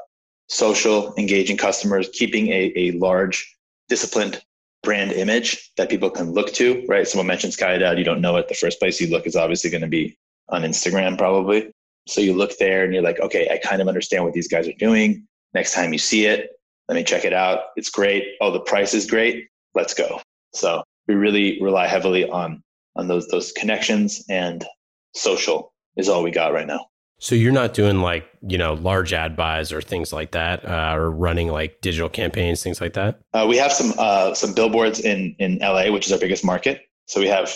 [0.47, 3.55] social, engaging customers, keeping a, a large,
[3.87, 4.41] disciplined
[4.83, 7.07] brand image that people can look to, right?
[7.07, 8.47] Someone mentions Calidad, you don't know it.
[8.47, 10.17] The first place you look is obviously going to be
[10.49, 11.71] on Instagram, probably.
[12.07, 14.67] So you look there and you're like, okay, I kind of understand what these guys
[14.67, 15.27] are doing.
[15.53, 16.51] Next time you see it,
[16.89, 17.65] let me check it out.
[17.75, 18.25] It's great.
[18.41, 19.47] Oh, the price is great.
[19.75, 20.21] Let's go.
[20.53, 22.63] So we really rely heavily on
[22.95, 24.65] on those those connections and
[25.13, 26.87] social is all we got right now.
[27.19, 30.95] So you're not doing like you know large ad buys or things like that, uh,
[30.95, 33.19] or running like digital campaigns, things like that.
[33.33, 36.81] Uh, we have some uh, some billboards in in LA, which is our biggest market.
[37.05, 37.53] So we have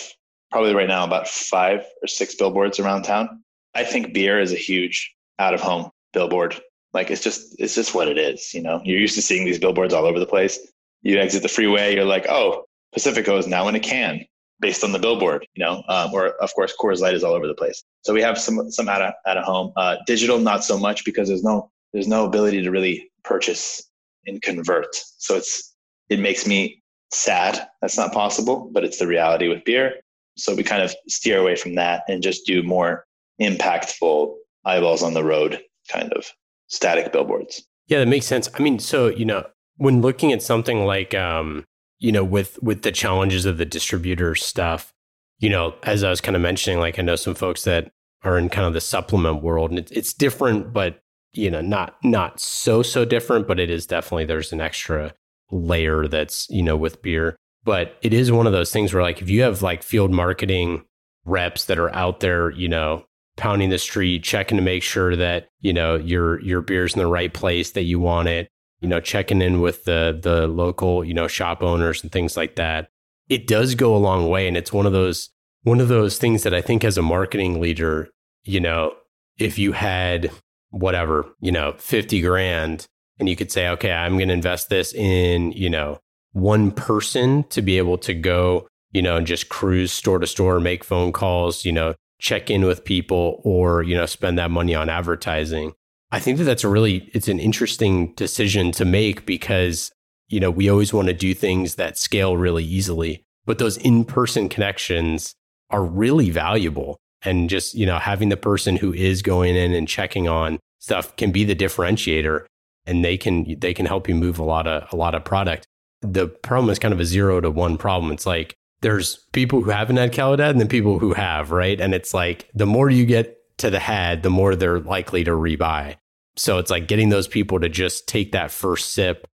[0.52, 3.42] probably right now about five or six billboards around town.
[3.74, 6.60] I think beer is a huge out of home billboard
[6.94, 8.54] like it's just it's just what it is.
[8.54, 10.58] You know, you're used to seeing these billboards all over the place.
[11.02, 14.24] You exit the freeway, you're like, oh, Pacifico is now in a can
[14.60, 15.46] based on the billboard.
[15.54, 17.82] You know, um, or of course Coors Light is all over the place.
[18.02, 19.72] So we have some some out of home.
[19.76, 23.90] Uh, digital, not so much because there's no there's no ability to really purchase
[24.26, 24.94] and convert.
[25.18, 25.74] So it's
[26.08, 26.80] it makes me
[27.12, 29.94] sad that's not possible, but it's the reality with beer.
[30.36, 33.06] So we kind of steer away from that and just do more
[33.40, 36.26] impactful eyeballs on the road kind of
[36.74, 37.62] static billboards.
[37.86, 38.48] Yeah, that makes sense.
[38.54, 39.44] I mean, so, you know,
[39.76, 41.64] when looking at something like um,
[41.98, 44.92] you know, with with the challenges of the distributor stuff,
[45.38, 47.90] you know, as I was kind of mentioning, like I know some folks that
[48.22, 51.00] are in kind of the supplement world and it's, it's different, but
[51.32, 55.14] you know, not not so so different, but it is definitely there's an extra
[55.50, 57.36] layer that's, you know, with beer.
[57.64, 60.84] But it is one of those things where like if you have like field marketing
[61.24, 63.04] reps that are out there, you know,
[63.36, 67.06] pounding the street, checking to make sure that, you know, your your beer's in the
[67.06, 68.48] right place that you want it,
[68.80, 72.56] you know, checking in with the the local, you know, shop owners and things like
[72.56, 72.88] that.
[73.28, 75.30] It does go a long way and it's one of those
[75.62, 78.10] one of those things that I think as a marketing leader,
[78.44, 78.92] you know,
[79.38, 80.30] if you had
[80.70, 82.86] whatever, you know, 50 grand
[83.18, 85.98] and you could say, okay, I'm going to invest this in, you know,
[86.32, 90.60] one person to be able to go, you know, and just cruise store to store,
[90.60, 94.74] make phone calls, you know, check in with people or you know spend that money
[94.74, 95.72] on advertising
[96.10, 99.90] i think that that's a really it's an interesting decision to make because
[100.28, 104.48] you know we always want to do things that scale really easily but those in-person
[104.48, 105.34] connections
[105.70, 106.98] are really valuable.
[107.22, 111.16] And just you know having the person who is going in and checking on stuff
[111.16, 112.44] can be the differentiator
[112.86, 115.66] and they can they can help you move a lot of a lot of product.
[116.02, 118.12] The problem is kind of a zero to one problem.
[118.12, 121.80] It's like there's people who haven't had Calidad and then people who have, right?
[121.80, 125.30] And it's like the more you get to the head, the more they're likely to
[125.30, 125.96] rebuy.
[126.36, 129.26] So it's like getting those people to just take that first sip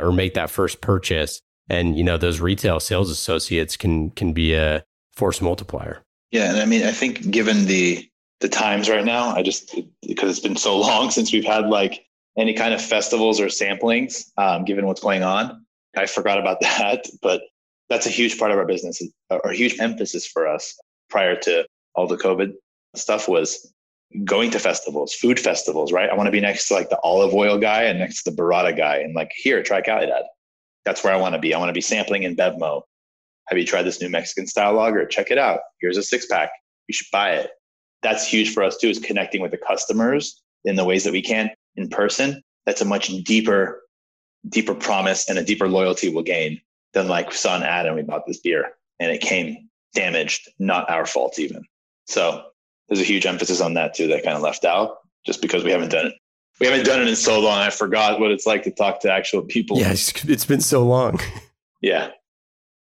[0.00, 1.40] or make that first purchase.
[1.70, 6.02] And you know, those retail sales associates can can be a force multiplier.
[6.32, 8.08] Yeah, and I mean, I think given the
[8.40, 12.04] the times right now, I just because it's been so long since we've had like
[12.36, 15.64] any kind of festivals or samplings, um, given what's going on,
[15.96, 17.06] I forgot about that.
[17.22, 17.42] But
[17.88, 21.36] that's a huge part of our business uh, or a huge emphasis for us prior
[21.36, 22.52] to all the COVID
[22.94, 23.72] stuff was
[24.24, 26.10] going to festivals, food festivals, right?
[26.10, 28.36] I want to be next to like the olive oil guy and next to the
[28.36, 30.22] burrata guy and like, here, try Calidad.
[30.84, 31.52] That's where I want to be.
[31.52, 32.82] I want to be sampling in Bevmo.
[33.48, 35.04] Have you tried this new Mexican style lager?
[35.06, 35.60] Check it out.
[35.80, 36.50] Here's a six pack.
[36.88, 37.50] You should buy it.
[38.02, 41.22] That's huge for us too, is connecting with the customers in the ways that we
[41.22, 42.42] can in person.
[42.64, 43.82] That's a much deeper,
[44.48, 46.60] deeper promise and a deeper loyalty we'll gain
[46.96, 50.48] than like we saw an ad and we bought this beer and it came damaged,
[50.58, 51.62] not our fault even.
[52.06, 52.42] So
[52.88, 55.70] there's a huge emphasis on that too that kind of left out just because we
[55.70, 56.14] haven't done it.
[56.58, 57.58] We haven't done it in so long.
[57.58, 59.78] I forgot what it's like to talk to actual people.
[59.78, 61.20] Yeah, it's, it's been so long.
[61.82, 62.12] yeah,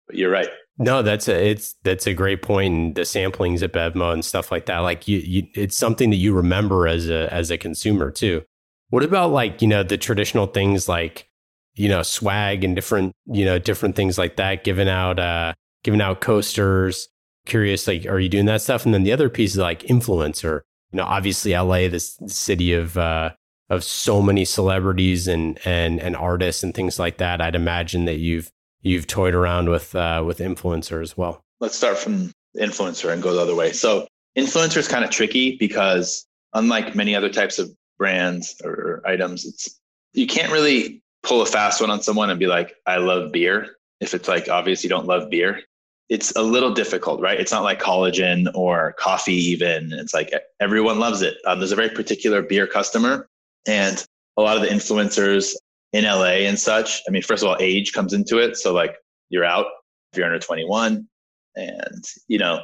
[0.07, 0.49] but you're right.
[0.79, 2.73] No, that's a it's that's a great point.
[2.73, 6.17] And the samplings at Bevmo and stuff like that, like you, you, it's something that
[6.17, 8.45] you remember as a as a consumer too.
[8.89, 11.30] What about like you know the traditional things like
[11.75, 16.01] you know swag and different you know different things like that, giving out uh giving
[16.01, 17.09] out coasters,
[17.47, 18.85] curious, like, are you doing that stuff?
[18.85, 20.61] And then the other piece is like influencer.
[20.93, 23.31] You know, obviously LA, this city of uh,
[23.69, 27.41] of so many celebrities and and and artists and things like that.
[27.41, 28.51] I'd imagine that you've
[28.83, 31.43] you've toyed around with uh, with influencer as well.
[31.61, 33.73] Let's start from influencer and go the other way.
[33.73, 39.45] So influencer is kind of tricky because unlike many other types of brands or items,
[39.45, 39.79] it's
[40.13, 43.77] you can't really pull a fast one on someone and be like, I love beer.
[44.01, 45.61] If it's like obvious you don't love beer,
[46.09, 47.39] it's a little difficult, right?
[47.39, 49.93] It's not like collagen or coffee, even.
[49.93, 51.37] It's like everyone loves it.
[51.47, 53.29] Um, there's a very particular beer customer,
[53.67, 54.05] and
[54.37, 55.55] a lot of the influencers
[55.93, 57.03] in LA and such.
[57.07, 58.57] I mean, first of all, age comes into it.
[58.57, 58.97] So, like,
[59.29, 59.67] you're out
[60.13, 61.07] if you're under 21,
[61.55, 62.61] and, you know,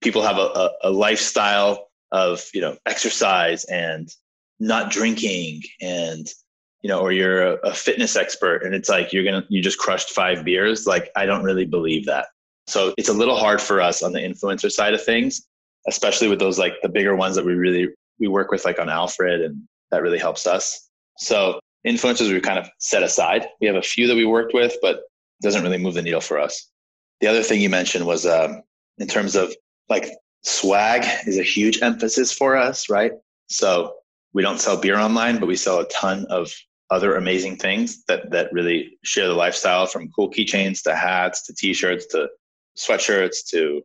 [0.00, 4.08] people have a, a, a lifestyle of, you know, exercise and
[4.60, 6.26] not drinking and,
[6.82, 9.78] you know, or you're a, a fitness expert and it's like you're gonna, you just
[9.78, 10.86] crushed five beers.
[10.86, 12.26] Like, I don't really believe that
[12.68, 15.48] so it's a little hard for us on the influencer side of things,
[15.88, 17.88] especially with those like the bigger ones that we really
[18.20, 20.90] we work with like on Alfred and that really helps us.
[21.16, 23.46] So influencers we kind of set aside.
[23.62, 26.20] We have a few that we worked with, but it doesn't really move the needle
[26.20, 26.70] for us.
[27.20, 28.60] The other thing you mentioned was um,
[28.98, 29.54] in terms of
[29.88, 30.10] like
[30.42, 33.12] swag is a huge emphasis for us, right?
[33.48, 33.94] So
[34.34, 36.52] we don't sell beer online, but we sell a ton of
[36.90, 41.54] other amazing things that that really share the lifestyle from cool keychains to hats to
[41.54, 42.28] t-shirts to
[42.78, 43.82] sweatshirts to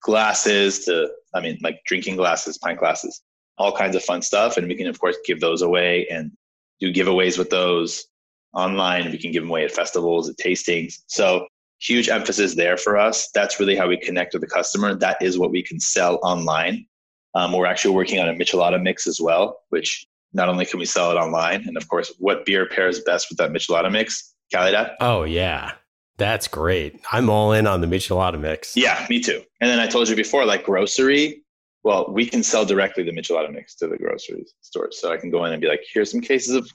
[0.00, 3.22] glasses to, I mean, like drinking glasses, pint glasses,
[3.58, 4.56] all kinds of fun stuff.
[4.56, 6.32] And we can, of course, give those away and
[6.80, 8.06] do giveaways with those
[8.54, 9.10] online.
[9.10, 11.02] We can give them away at festivals, at tastings.
[11.06, 11.46] So
[11.80, 13.30] huge emphasis there for us.
[13.34, 14.94] That's really how we connect with the customer.
[14.94, 16.86] That is what we can sell online.
[17.34, 20.86] Um, we're actually working on a Michelada mix as well, which not only can we
[20.86, 24.34] sell it online, and of course, what beer pairs best with that Michelada mix?
[24.52, 24.94] Calidad.
[25.00, 25.72] Oh yeah,
[26.16, 27.00] that's great.
[27.12, 28.76] I'm all in on the Michelada mix.
[28.76, 29.42] Yeah, me too.
[29.60, 31.42] And then I told you before, like grocery,
[31.84, 35.00] well, we can sell directly the Michelada mix to the grocery stores.
[35.00, 36.70] So I can go in and be like, here's some cases of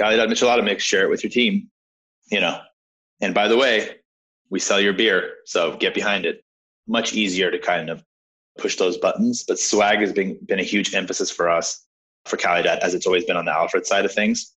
[0.00, 1.68] Calidad Michelada mix, share it with your team,
[2.30, 2.60] you know.
[3.20, 3.96] And by the way,
[4.50, 6.42] we sell your beer, so get behind it.
[6.86, 8.02] Much easier to kind of
[8.58, 9.44] push those buttons.
[9.46, 11.84] But swag has been, been a huge emphasis for us
[12.28, 14.52] for Calidad, as it's always been on the Alfred side of things,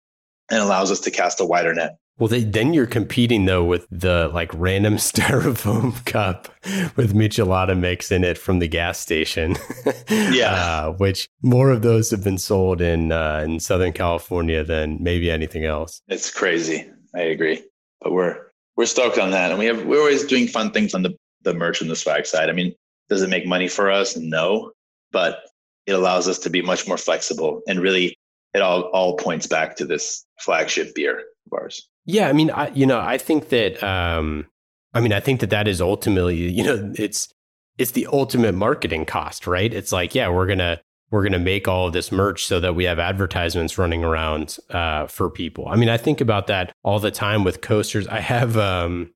[0.49, 1.97] and allows us to cast a wider net.
[2.21, 6.49] Well, they, then you're competing though with the like random styrofoam cup
[6.95, 9.55] with Michelada mix in it from the gas station.
[10.09, 15.01] yeah, uh, which more of those have been sold in uh, in Southern California than
[15.01, 16.01] maybe anything else.
[16.09, 16.87] It's crazy.
[17.15, 17.63] I agree,
[18.01, 21.01] but we're we're stoked on that, and we have we're always doing fun things on
[21.01, 22.49] the the merch and the swag side.
[22.49, 22.75] I mean,
[23.09, 24.15] does it make money for us?
[24.15, 24.71] No,
[25.11, 25.45] but
[25.85, 28.15] it allows us to be much more flexible and really
[28.53, 31.87] it all all points back to this flagship beer of ours.
[32.05, 34.47] Yeah, I mean, I, you know, I think that, um,
[34.93, 37.31] I mean, I think that that is ultimately, you know, it's
[37.77, 39.73] it's the ultimate marketing cost, right?
[39.73, 42.85] It's like, yeah, we're gonna we're gonna make all of this merch so that we
[42.85, 45.67] have advertisements running around uh, for people.
[45.67, 48.07] I mean, I think about that all the time with coasters.
[48.07, 49.11] I have, um,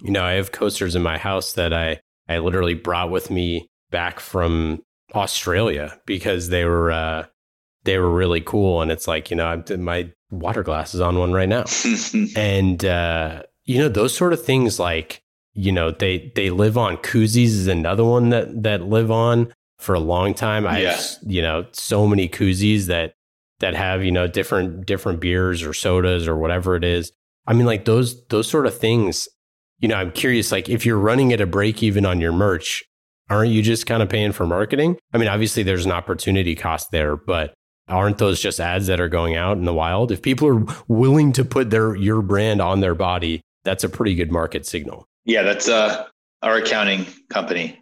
[0.00, 3.68] you know, I have coasters in my house that I I literally brought with me
[3.90, 4.82] back from
[5.14, 7.26] Australia because they were uh,
[7.84, 11.32] they were really cool, and it's like, you know, I'm, my water glasses on one
[11.32, 11.64] right now.
[12.36, 15.22] and uh, you know, those sort of things like,
[15.54, 19.94] you know, they they live on koozies is another one that that live on for
[19.94, 20.66] a long time.
[20.66, 21.00] I yeah.
[21.26, 23.14] you know, so many koozies that
[23.60, 27.12] that have, you know, different different beers or sodas or whatever it is.
[27.46, 29.28] I mean, like those those sort of things,
[29.78, 32.84] you know, I'm curious, like if you're running at a break even on your merch,
[33.30, 34.98] aren't you just kind of paying for marketing?
[35.12, 37.54] I mean, obviously there's an opportunity cost there, but
[37.88, 40.12] aren't those just ads that are going out in the wild?
[40.12, 44.14] If people are willing to put their your brand on their body, that's a pretty
[44.14, 45.06] good market signal.
[45.24, 46.06] Yeah, that's uh,
[46.42, 47.76] our accounting company.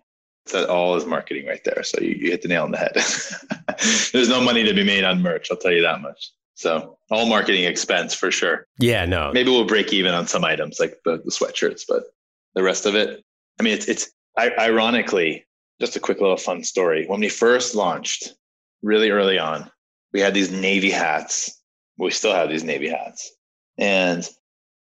[0.53, 1.83] That all is marketing right there.
[1.83, 2.95] So you, you hit the nail on the head.
[4.13, 5.49] There's no money to be made on merch.
[5.51, 6.31] I'll tell you that much.
[6.55, 8.67] So all marketing expense for sure.
[8.79, 9.31] Yeah, no.
[9.33, 12.05] Maybe we'll break even on some items like the, the sweatshirts, but
[12.55, 13.23] the rest of it,
[13.61, 15.45] I mean, it's it's I, ironically
[15.81, 17.07] just a quick little fun story.
[17.07, 18.35] When we first launched,
[18.83, 19.71] really early on,
[20.13, 21.61] we had these navy hats.
[21.99, 23.33] We still have these navy hats,
[23.77, 24.29] and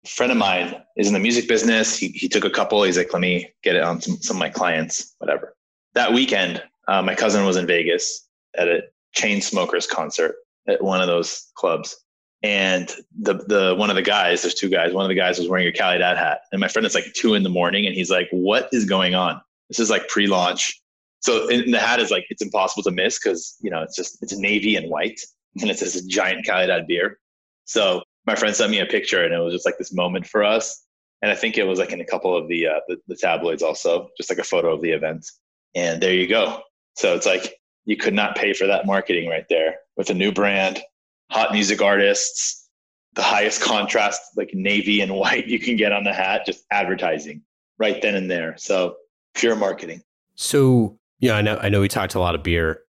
[0.04, 1.98] a friend of mine is in the music business.
[1.98, 2.82] He he took a couple.
[2.82, 5.56] He's like, let me get it on some some of my clients, whatever.
[5.94, 8.82] That weekend, uh, my cousin was in Vegas at a
[9.16, 10.36] Chainsmokers concert
[10.68, 11.96] at one of those clubs.
[12.42, 14.92] And the the one of the guys, there's two guys.
[14.92, 17.32] One of the guys was wearing a Calidad hat, and my friend is like two
[17.32, 19.40] in the morning, and he's like, "What is going on?
[19.68, 20.80] This is like pre-launch."
[21.20, 24.36] So the hat is like it's impossible to miss because you know it's just it's
[24.36, 25.20] navy and white,
[25.60, 27.18] and it's a giant Calidad beer.
[27.64, 30.44] So my friend sent me a picture, and it was just like this moment for
[30.44, 30.84] us.
[31.22, 33.62] And I think it was like in a couple of the, uh, the the tabloids
[33.62, 35.26] also, just like a photo of the event.
[35.74, 36.62] And there you go.
[36.94, 37.54] So it's like
[37.84, 40.82] you could not pay for that marketing right there with a new brand,
[41.30, 42.68] hot music artists,
[43.14, 47.42] the highest contrast, like navy and white you can get on the hat, just advertising
[47.78, 48.54] right then and there.
[48.58, 48.96] So
[49.36, 50.02] pure marketing.
[50.34, 52.80] So, yeah, I know, I know we talked a lot of beer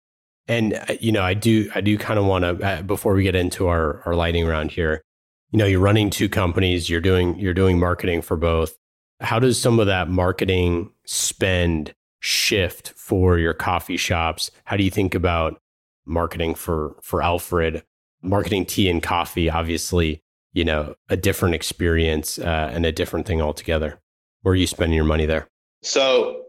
[0.49, 3.23] and, uh, you know, I do, I do kind of want to, uh, before we
[3.23, 5.03] get into our, our lighting round here,
[5.51, 8.77] you know, you're running two companies, you're doing, you're doing marketing for both.
[9.21, 14.51] How does some of that marketing spend shift for your coffee shops?
[14.65, 15.61] How do you think about
[16.05, 17.83] marketing for for Alfred?
[18.23, 20.23] Marketing tea and coffee, obviously,
[20.53, 24.01] you know, a different experience uh, and a different thing altogether.
[24.43, 25.49] Where are you spending your money there?
[25.83, 26.45] So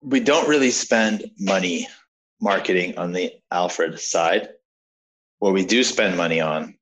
[0.00, 1.88] we don't really spend money
[2.40, 4.48] marketing on the Alfred side.
[5.38, 6.74] What we do spend money on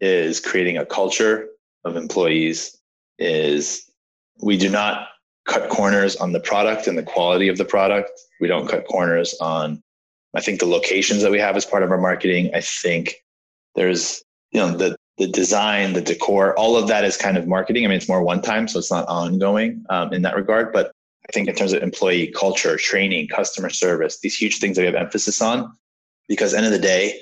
[0.00, 1.48] is creating a culture
[1.84, 2.76] of employees.
[3.18, 3.90] Is
[4.42, 5.08] we do not
[5.46, 8.10] cut corners on the product and the quality of the product.
[8.40, 9.82] We don't cut corners on,
[10.34, 12.50] I think, the locations that we have as part of our marketing.
[12.54, 13.16] I think
[13.74, 14.22] there's,
[14.52, 17.84] you know, the, the design, the decor, all of that is kind of marketing.
[17.84, 20.72] I mean, it's more one time, so it's not ongoing um, in that regard.
[20.72, 20.92] But
[21.30, 24.86] I think in terms of employee culture, training, customer service, these huge things that we
[24.86, 25.72] have emphasis on,
[26.26, 27.20] because end of the day,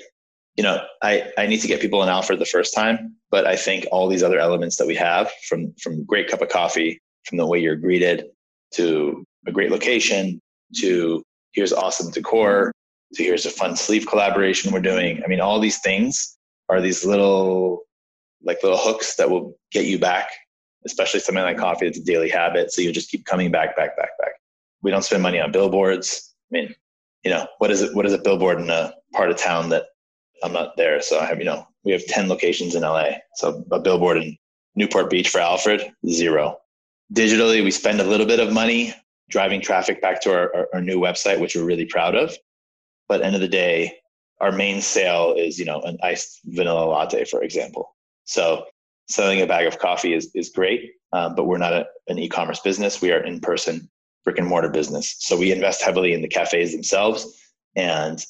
[0.55, 3.55] you know, I, I need to get people in Alfred the first time, but I
[3.55, 7.37] think all these other elements that we have from from great cup of coffee from
[7.37, 8.25] the way you're greeted
[8.73, 10.39] to a great location
[10.77, 12.71] to here's awesome decor
[13.13, 15.21] to here's a fun sleeve collaboration we're doing.
[15.23, 16.35] I mean, all these things
[16.67, 17.83] are these little
[18.41, 20.29] like little hooks that will get you back,
[20.85, 21.87] especially something like coffee.
[21.87, 22.71] It's a daily habit.
[22.71, 24.33] So you just keep coming back, back, back, back.
[24.81, 26.33] We don't spend money on billboards.
[26.51, 26.75] I mean,
[27.23, 27.95] you know, what is it?
[27.95, 29.85] What is a billboard in a part of town that
[30.43, 31.01] I'm not there?
[31.01, 33.09] So I have, you know, we have 10 locations in LA.
[33.35, 34.37] So a billboard in
[34.75, 36.57] Newport Beach for Alfred, zero
[37.13, 38.93] digitally, we spend a little bit of money
[39.29, 42.35] driving traffic back to our, our, our new website, which we're really proud of.
[43.07, 43.97] But end of the day,
[44.39, 47.95] our main sale is, you know, an iced vanilla latte, for example.
[48.25, 48.65] So
[49.09, 52.59] selling a bag of coffee is, is great, um, but we're not a, an e-commerce
[52.59, 53.01] business.
[53.01, 53.89] We are in person
[54.23, 55.15] brick and mortar business.
[55.19, 57.25] So we invest heavily in the cafes themselves
[57.75, 58.23] and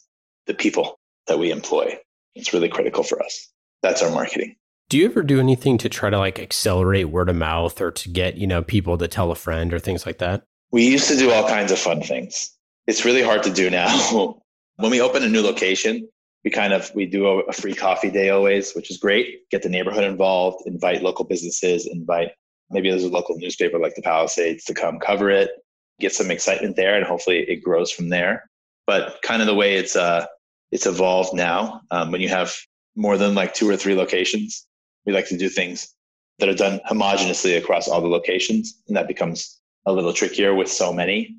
[0.47, 1.97] the people that we employ.
[2.35, 3.49] It's really critical for us.
[3.81, 4.55] That's our marketing.
[4.89, 8.09] Do you ever do anything to try to like accelerate word of mouth or to
[8.09, 10.43] get, you know, people to tell a friend or things like that?
[10.71, 12.51] We used to do all kinds of fun things.
[12.87, 13.89] It's really hard to do now.
[14.77, 16.07] when we open a new location,
[16.43, 19.49] we kind of we do a, free coffee day always, which is great.
[19.49, 22.31] Get the neighborhood involved, invite local businesses, invite
[22.69, 25.51] maybe there's a local newspaper like the Palisades to come cover it,
[25.99, 28.49] get some excitement there, and hopefully it grows from there.
[28.87, 30.25] But kind of the way it's uh
[30.71, 32.55] it's evolved now, um, when you have
[32.95, 34.67] more than like two or three locations,
[35.05, 35.93] we like to do things
[36.37, 40.71] that are done homogeneously across all the locations, and that becomes a little trickier with
[40.71, 41.35] so many.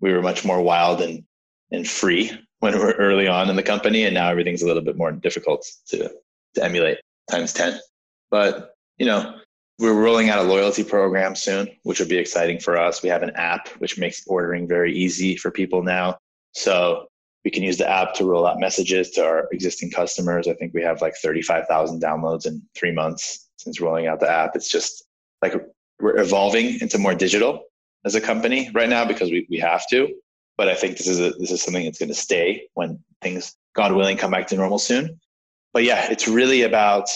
[0.00, 1.24] We were much more wild and
[1.70, 4.96] and free when we're early on in the company, and now everything's a little bit
[4.96, 6.10] more difficult to
[6.54, 6.98] to emulate
[7.30, 7.78] times ten.
[8.30, 9.36] But you know,
[9.78, 13.02] we're rolling out a loyalty program soon, which will be exciting for us.
[13.02, 16.18] We have an app which makes ordering very easy for people now.
[16.52, 17.06] So
[17.44, 20.48] we can use the app to roll out messages to our existing customers.
[20.48, 24.56] I think we have like 35,000 downloads in three months since rolling out the app.
[24.56, 25.04] It's just
[25.42, 25.54] like
[26.00, 27.64] we're evolving into more digital
[28.04, 30.08] as a company right now because we, we have to.
[30.58, 33.56] But I think this is a, this is something that's going to stay when things,
[33.74, 35.18] God willing, come back to normal soon.
[35.72, 37.08] But yeah, it's really about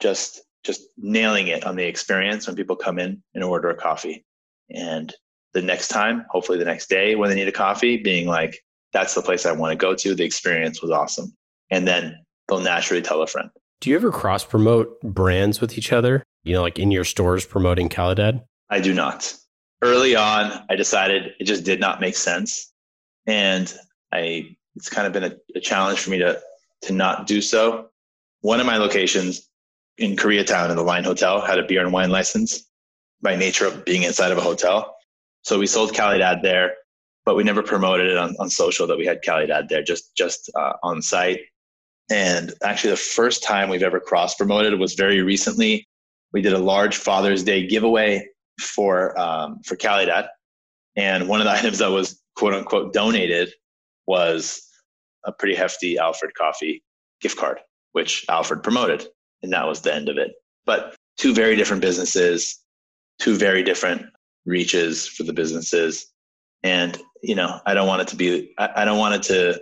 [0.00, 4.24] just just nailing it on the experience when people come in and order a coffee.
[4.70, 5.12] And
[5.54, 8.62] the next time, hopefully the next day when they need a coffee, being like,
[8.92, 10.14] that's the place I want to go to.
[10.14, 11.34] The experience was awesome.
[11.70, 12.18] And then
[12.48, 13.50] they'll naturally tell a friend.
[13.80, 16.22] Do you ever cross promote brands with each other?
[16.44, 18.44] You know, like in your stores promoting Calidad?
[18.68, 19.34] I do not.
[19.82, 22.72] Early on, I decided it just did not make sense.
[23.26, 23.72] And
[24.12, 26.40] I, it's kind of been a, a challenge for me to,
[26.82, 27.88] to not do so.
[28.40, 29.48] One of my locations
[29.98, 32.66] in Koreatown in the Line Hotel had a beer and wine license
[33.22, 34.96] by nature of being inside of a hotel.
[35.42, 36.74] So we sold Calidad there,
[37.24, 40.50] but we never promoted it on, on social that we had Calidad there, just just
[40.54, 41.40] uh, on site.
[42.10, 45.86] And actually, the first time we've ever cross promoted was very recently.
[46.32, 48.26] We did a large Father's Day giveaway
[48.60, 50.28] for um, for Calidad,
[50.96, 53.52] and one of the items that was quote unquote donated
[54.06, 54.62] was
[55.24, 56.82] a pretty hefty Alfred Coffee
[57.20, 57.58] gift card,
[57.92, 59.06] which Alfred promoted,
[59.42, 60.32] and that was the end of it.
[60.66, 62.58] But two very different businesses,
[63.18, 64.06] two very different
[64.46, 66.06] reaches for the businesses,
[66.62, 69.60] and you know, I don't want it to be, I, I don't want it to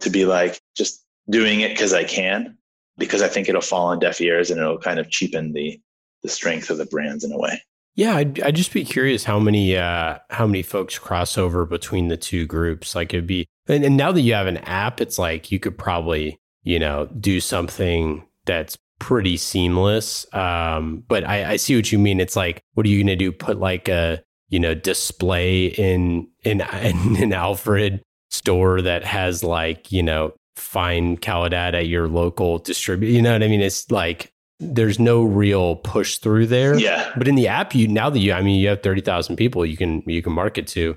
[0.00, 2.56] to be like just doing it because I can,
[2.96, 5.80] because I think it'll fall on deaf ears and it'll kind of cheapen the
[6.22, 7.62] the strength of the brands in a way.
[7.98, 12.06] Yeah, I'd, I'd just be curious how many uh, how many folks cross over between
[12.06, 12.94] the two groups.
[12.94, 15.76] Like it'd be, and, and now that you have an app, it's like you could
[15.76, 20.32] probably you know do something that's pretty seamless.
[20.32, 22.20] Um, but I, I see what you mean.
[22.20, 23.32] It's like, what are you going to do?
[23.32, 29.90] Put like a you know display in in in an Alfred store that has like
[29.90, 33.12] you know find Calidad at your local distributor.
[33.12, 33.60] You know what I mean?
[33.60, 36.78] It's like there's no real push through there.
[36.78, 37.12] Yeah.
[37.16, 39.64] But in the app, you now that you, I mean, you have thirty thousand people
[39.64, 40.96] you can you can market to,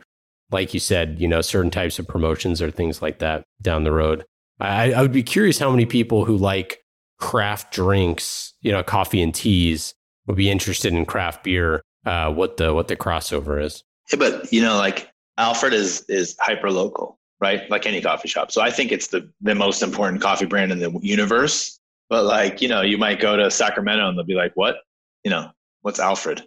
[0.52, 3.92] like you said, you know, certain types of promotions or things like that down the
[3.92, 4.26] road.
[4.60, 6.80] I, I would be curious how many people who like
[7.20, 9.94] craft drinks, you know, coffee and teas,
[10.28, 11.82] would be interested in craft beer.
[12.04, 13.84] Uh, what the what the crossover is.
[14.12, 15.08] Yeah, but you know, like
[15.38, 17.70] Alfred is is hyper local, right?
[17.70, 18.52] Like any coffee shop.
[18.52, 21.80] So I think it's the the most important coffee brand in the universe
[22.12, 24.76] but like, you know, you might go to Sacramento and they'll be like, what?
[25.24, 25.50] You know,
[25.82, 26.44] what's Alfred?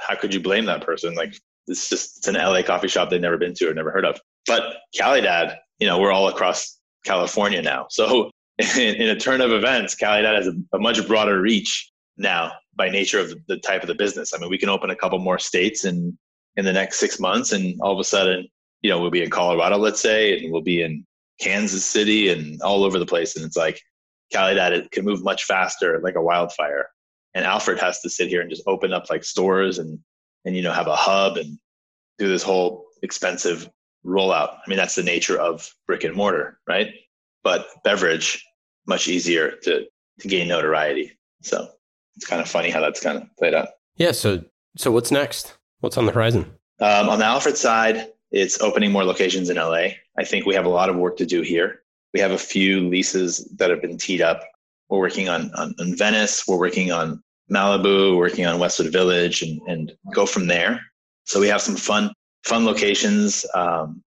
[0.00, 1.14] How could you blame that person?
[1.14, 1.34] Like,
[1.66, 4.18] it's just, it's an LA coffee shop they've never been to or never heard of.
[4.46, 7.88] But Calidad, you know, we're all across California now.
[7.90, 12.52] So in, in a turn of events, Calidad has a, a much broader reach now
[12.74, 14.32] by nature of the type of the business.
[14.32, 16.16] I mean, we can open a couple more states in,
[16.56, 18.48] in the next six months and all of a sudden,
[18.80, 21.04] you know, we'll be in Colorado, let's say, and we'll be in
[21.38, 23.36] Kansas City and all over the place.
[23.36, 23.78] And it's like,
[24.32, 26.88] Calidad it can move much faster, like a wildfire.
[27.34, 29.98] And Alfred has to sit here and just open up like stores and
[30.44, 31.58] and you know have a hub and
[32.18, 33.70] do this whole expensive
[34.04, 34.54] rollout.
[34.54, 36.88] I mean, that's the nature of brick and mortar, right?
[37.42, 38.44] But beverage,
[38.86, 39.86] much easier to
[40.20, 41.12] to gain notoriety.
[41.42, 41.68] So
[42.16, 43.68] it's kind of funny how that's kind of played out.
[43.96, 44.12] Yeah.
[44.12, 44.44] So
[44.76, 45.56] so what's next?
[45.80, 46.52] What's on the horizon?
[46.80, 49.88] Um, on the Alfred side, it's opening more locations in LA.
[50.18, 51.81] I think we have a lot of work to do here.
[52.14, 54.42] We have a few leases that have been teed up.
[54.88, 56.46] We're working on, on, on Venice.
[56.46, 60.80] We're working on Malibu, working on Westwood Village, and, and go from there.
[61.24, 62.12] So we have some fun
[62.44, 63.46] fun locations.
[63.54, 64.02] Um,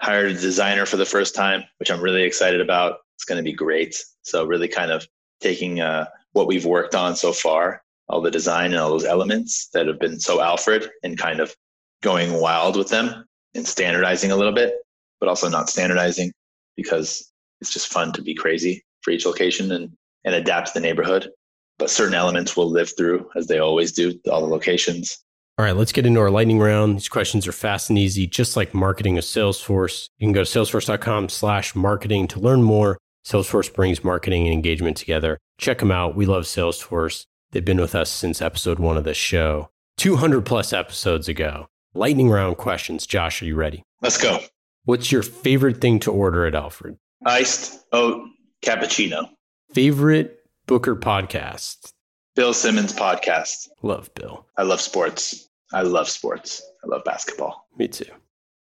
[0.00, 2.98] hired a designer for the first time, which I'm really excited about.
[3.16, 3.96] It's going to be great.
[4.22, 5.06] So really kind of
[5.40, 9.68] taking uh, what we've worked on so far, all the design and all those elements
[9.74, 11.54] that have been so Alfred, and kind of
[12.02, 13.24] going wild with them
[13.54, 14.74] and standardizing a little bit,
[15.20, 16.32] but also not standardizing
[16.76, 17.31] because
[17.62, 21.30] it's just fun to be crazy for each location and, and adapt to the neighborhood.
[21.78, 25.16] But certain elements will live through as they always do, all the locations.
[25.58, 26.96] All right, let's get into our lightning round.
[26.96, 30.08] These questions are fast and easy, just like marketing a Salesforce.
[30.18, 32.98] You can go to salesforce.com slash marketing to learn more.
[33.24, 35.38] Salesforce brings marketing and engagement together.
[35.58, 36.16] Check them out.
[36.16, 37.26] We love Salesforce.
[37.52, 41.68] They've been with us since episode one of this show, 200 plus episodes ago.
[41.94, 43.06] Lightning round questions.
[43.06, 43.84] Josh, are you ready?
[44.00, 44.40] Let's go.
[44.84, 46.96] What's your favorite thing to order at Alfred?
[47.24, 48.28] Iced oat
[48.64, 49.28] cappuccino.
[49.72, 51.92] Favorite Booker podcast?
[52.34, 53.68] Bill Simmons podcast.
[53.82, 54.46] Love Bill.
[54.56, 55.48] I love sports.
[55.72, 56.62] I love sports.
[56.84, 57.66] I love basketball.
[57.78, 58.06] Me too.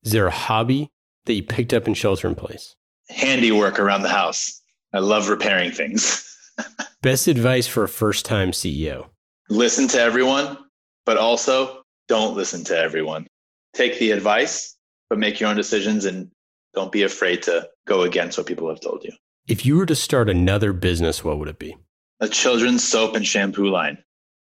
[0.04, 0.90] Is there a hobby
[1.26, 2.76] that you picked up in shelter in place?
[3.10, 4.62] Handiwork around the house.
[4.94, 6.24] I love repairing things.
[7.02, 9.08] Best advice for a first time CEO?
[9.50, 10.58] Listen to everyone,
[11.06, 13.28] but also don't listen to everyone.
[13.74, 14.76] Take the advice,
[15.10, 16.32] but make your own decisions and
[16.78, 19.12] don't be afraid to go against what people have told you.
[19.48, 21.76] If you were to start another business, what would it be?
[22.20, 23.98] A children's soap and shampoo line.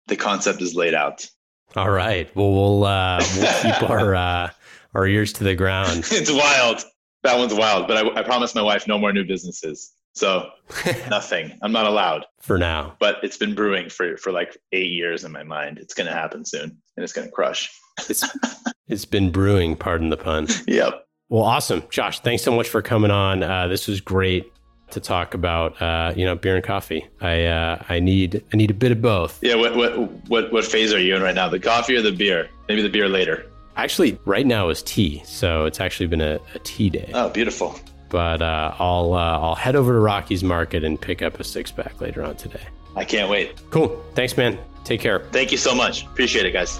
[0.07, 1.25] The concept is laid out.
[1.77, 2.29] All right.
[2.35, 4.49] Well, we'll uh, we'll keep our uh,
[4.93, 5.99] our ears to the ground.
[6.11, 6.83] it's wild.
[7.23, 7.87] That one's wild.
[7.87, 9.93] But I, I promised my wife no more new businesses.
[10.13, 10.49] So
[11.09, 11.57] nothing.
[11.61, 12.97] I'm not allowed for now.
[12.99, 15.77] But it's been brewing for for like eight years in my mind.
[15.79, 17.71] It's going to happen soon, and it's going to crush.
[18.09, 18.25] it's
[18.89, 19.77] it's been brewing.
[19.77, 20.47] Pardon the pun.
[20.67, 21.06] Yep.
[21.29, 22.19] Well, awesome, Josh.
[22.21, 23.43] Thanks so much for coming on.
[23.43, 24.51] Uh, this was great
[24.91, 25.81] to talk about.
[25.81, 27.05] Uh, you know, beer and coffee.
[27.19, 29.39] I uh, I need I need a bit of both.
[29.43, 29.55] Yeah.
[29.55, 29.97] What what
[30.29, 31.49] what what phase are you in right now?
[31.49, 32.49] The coffee or the beer?
[32.69, 33.45] Maybe the beer later.
[33.75, 37.11] Actually, right now is tea, so it's actually been a, a tea day.
[37.13, 37.79] Oh, beautiful.
[38.09, 41.71] But uh, I'll uh, I'll head over to Rocky's Market and pick up a six
[41.71, 42.63] pack later on today.
[42.95, 43.61] I can't wait.
[43.69, 44.03] Cool.
[44.15, 44.57] Thanks, man.
[44.85, 45.25] Take care.
[45.31, 46.05] Thank you so much.
[46.05, 46.79] Appreciate it, guys.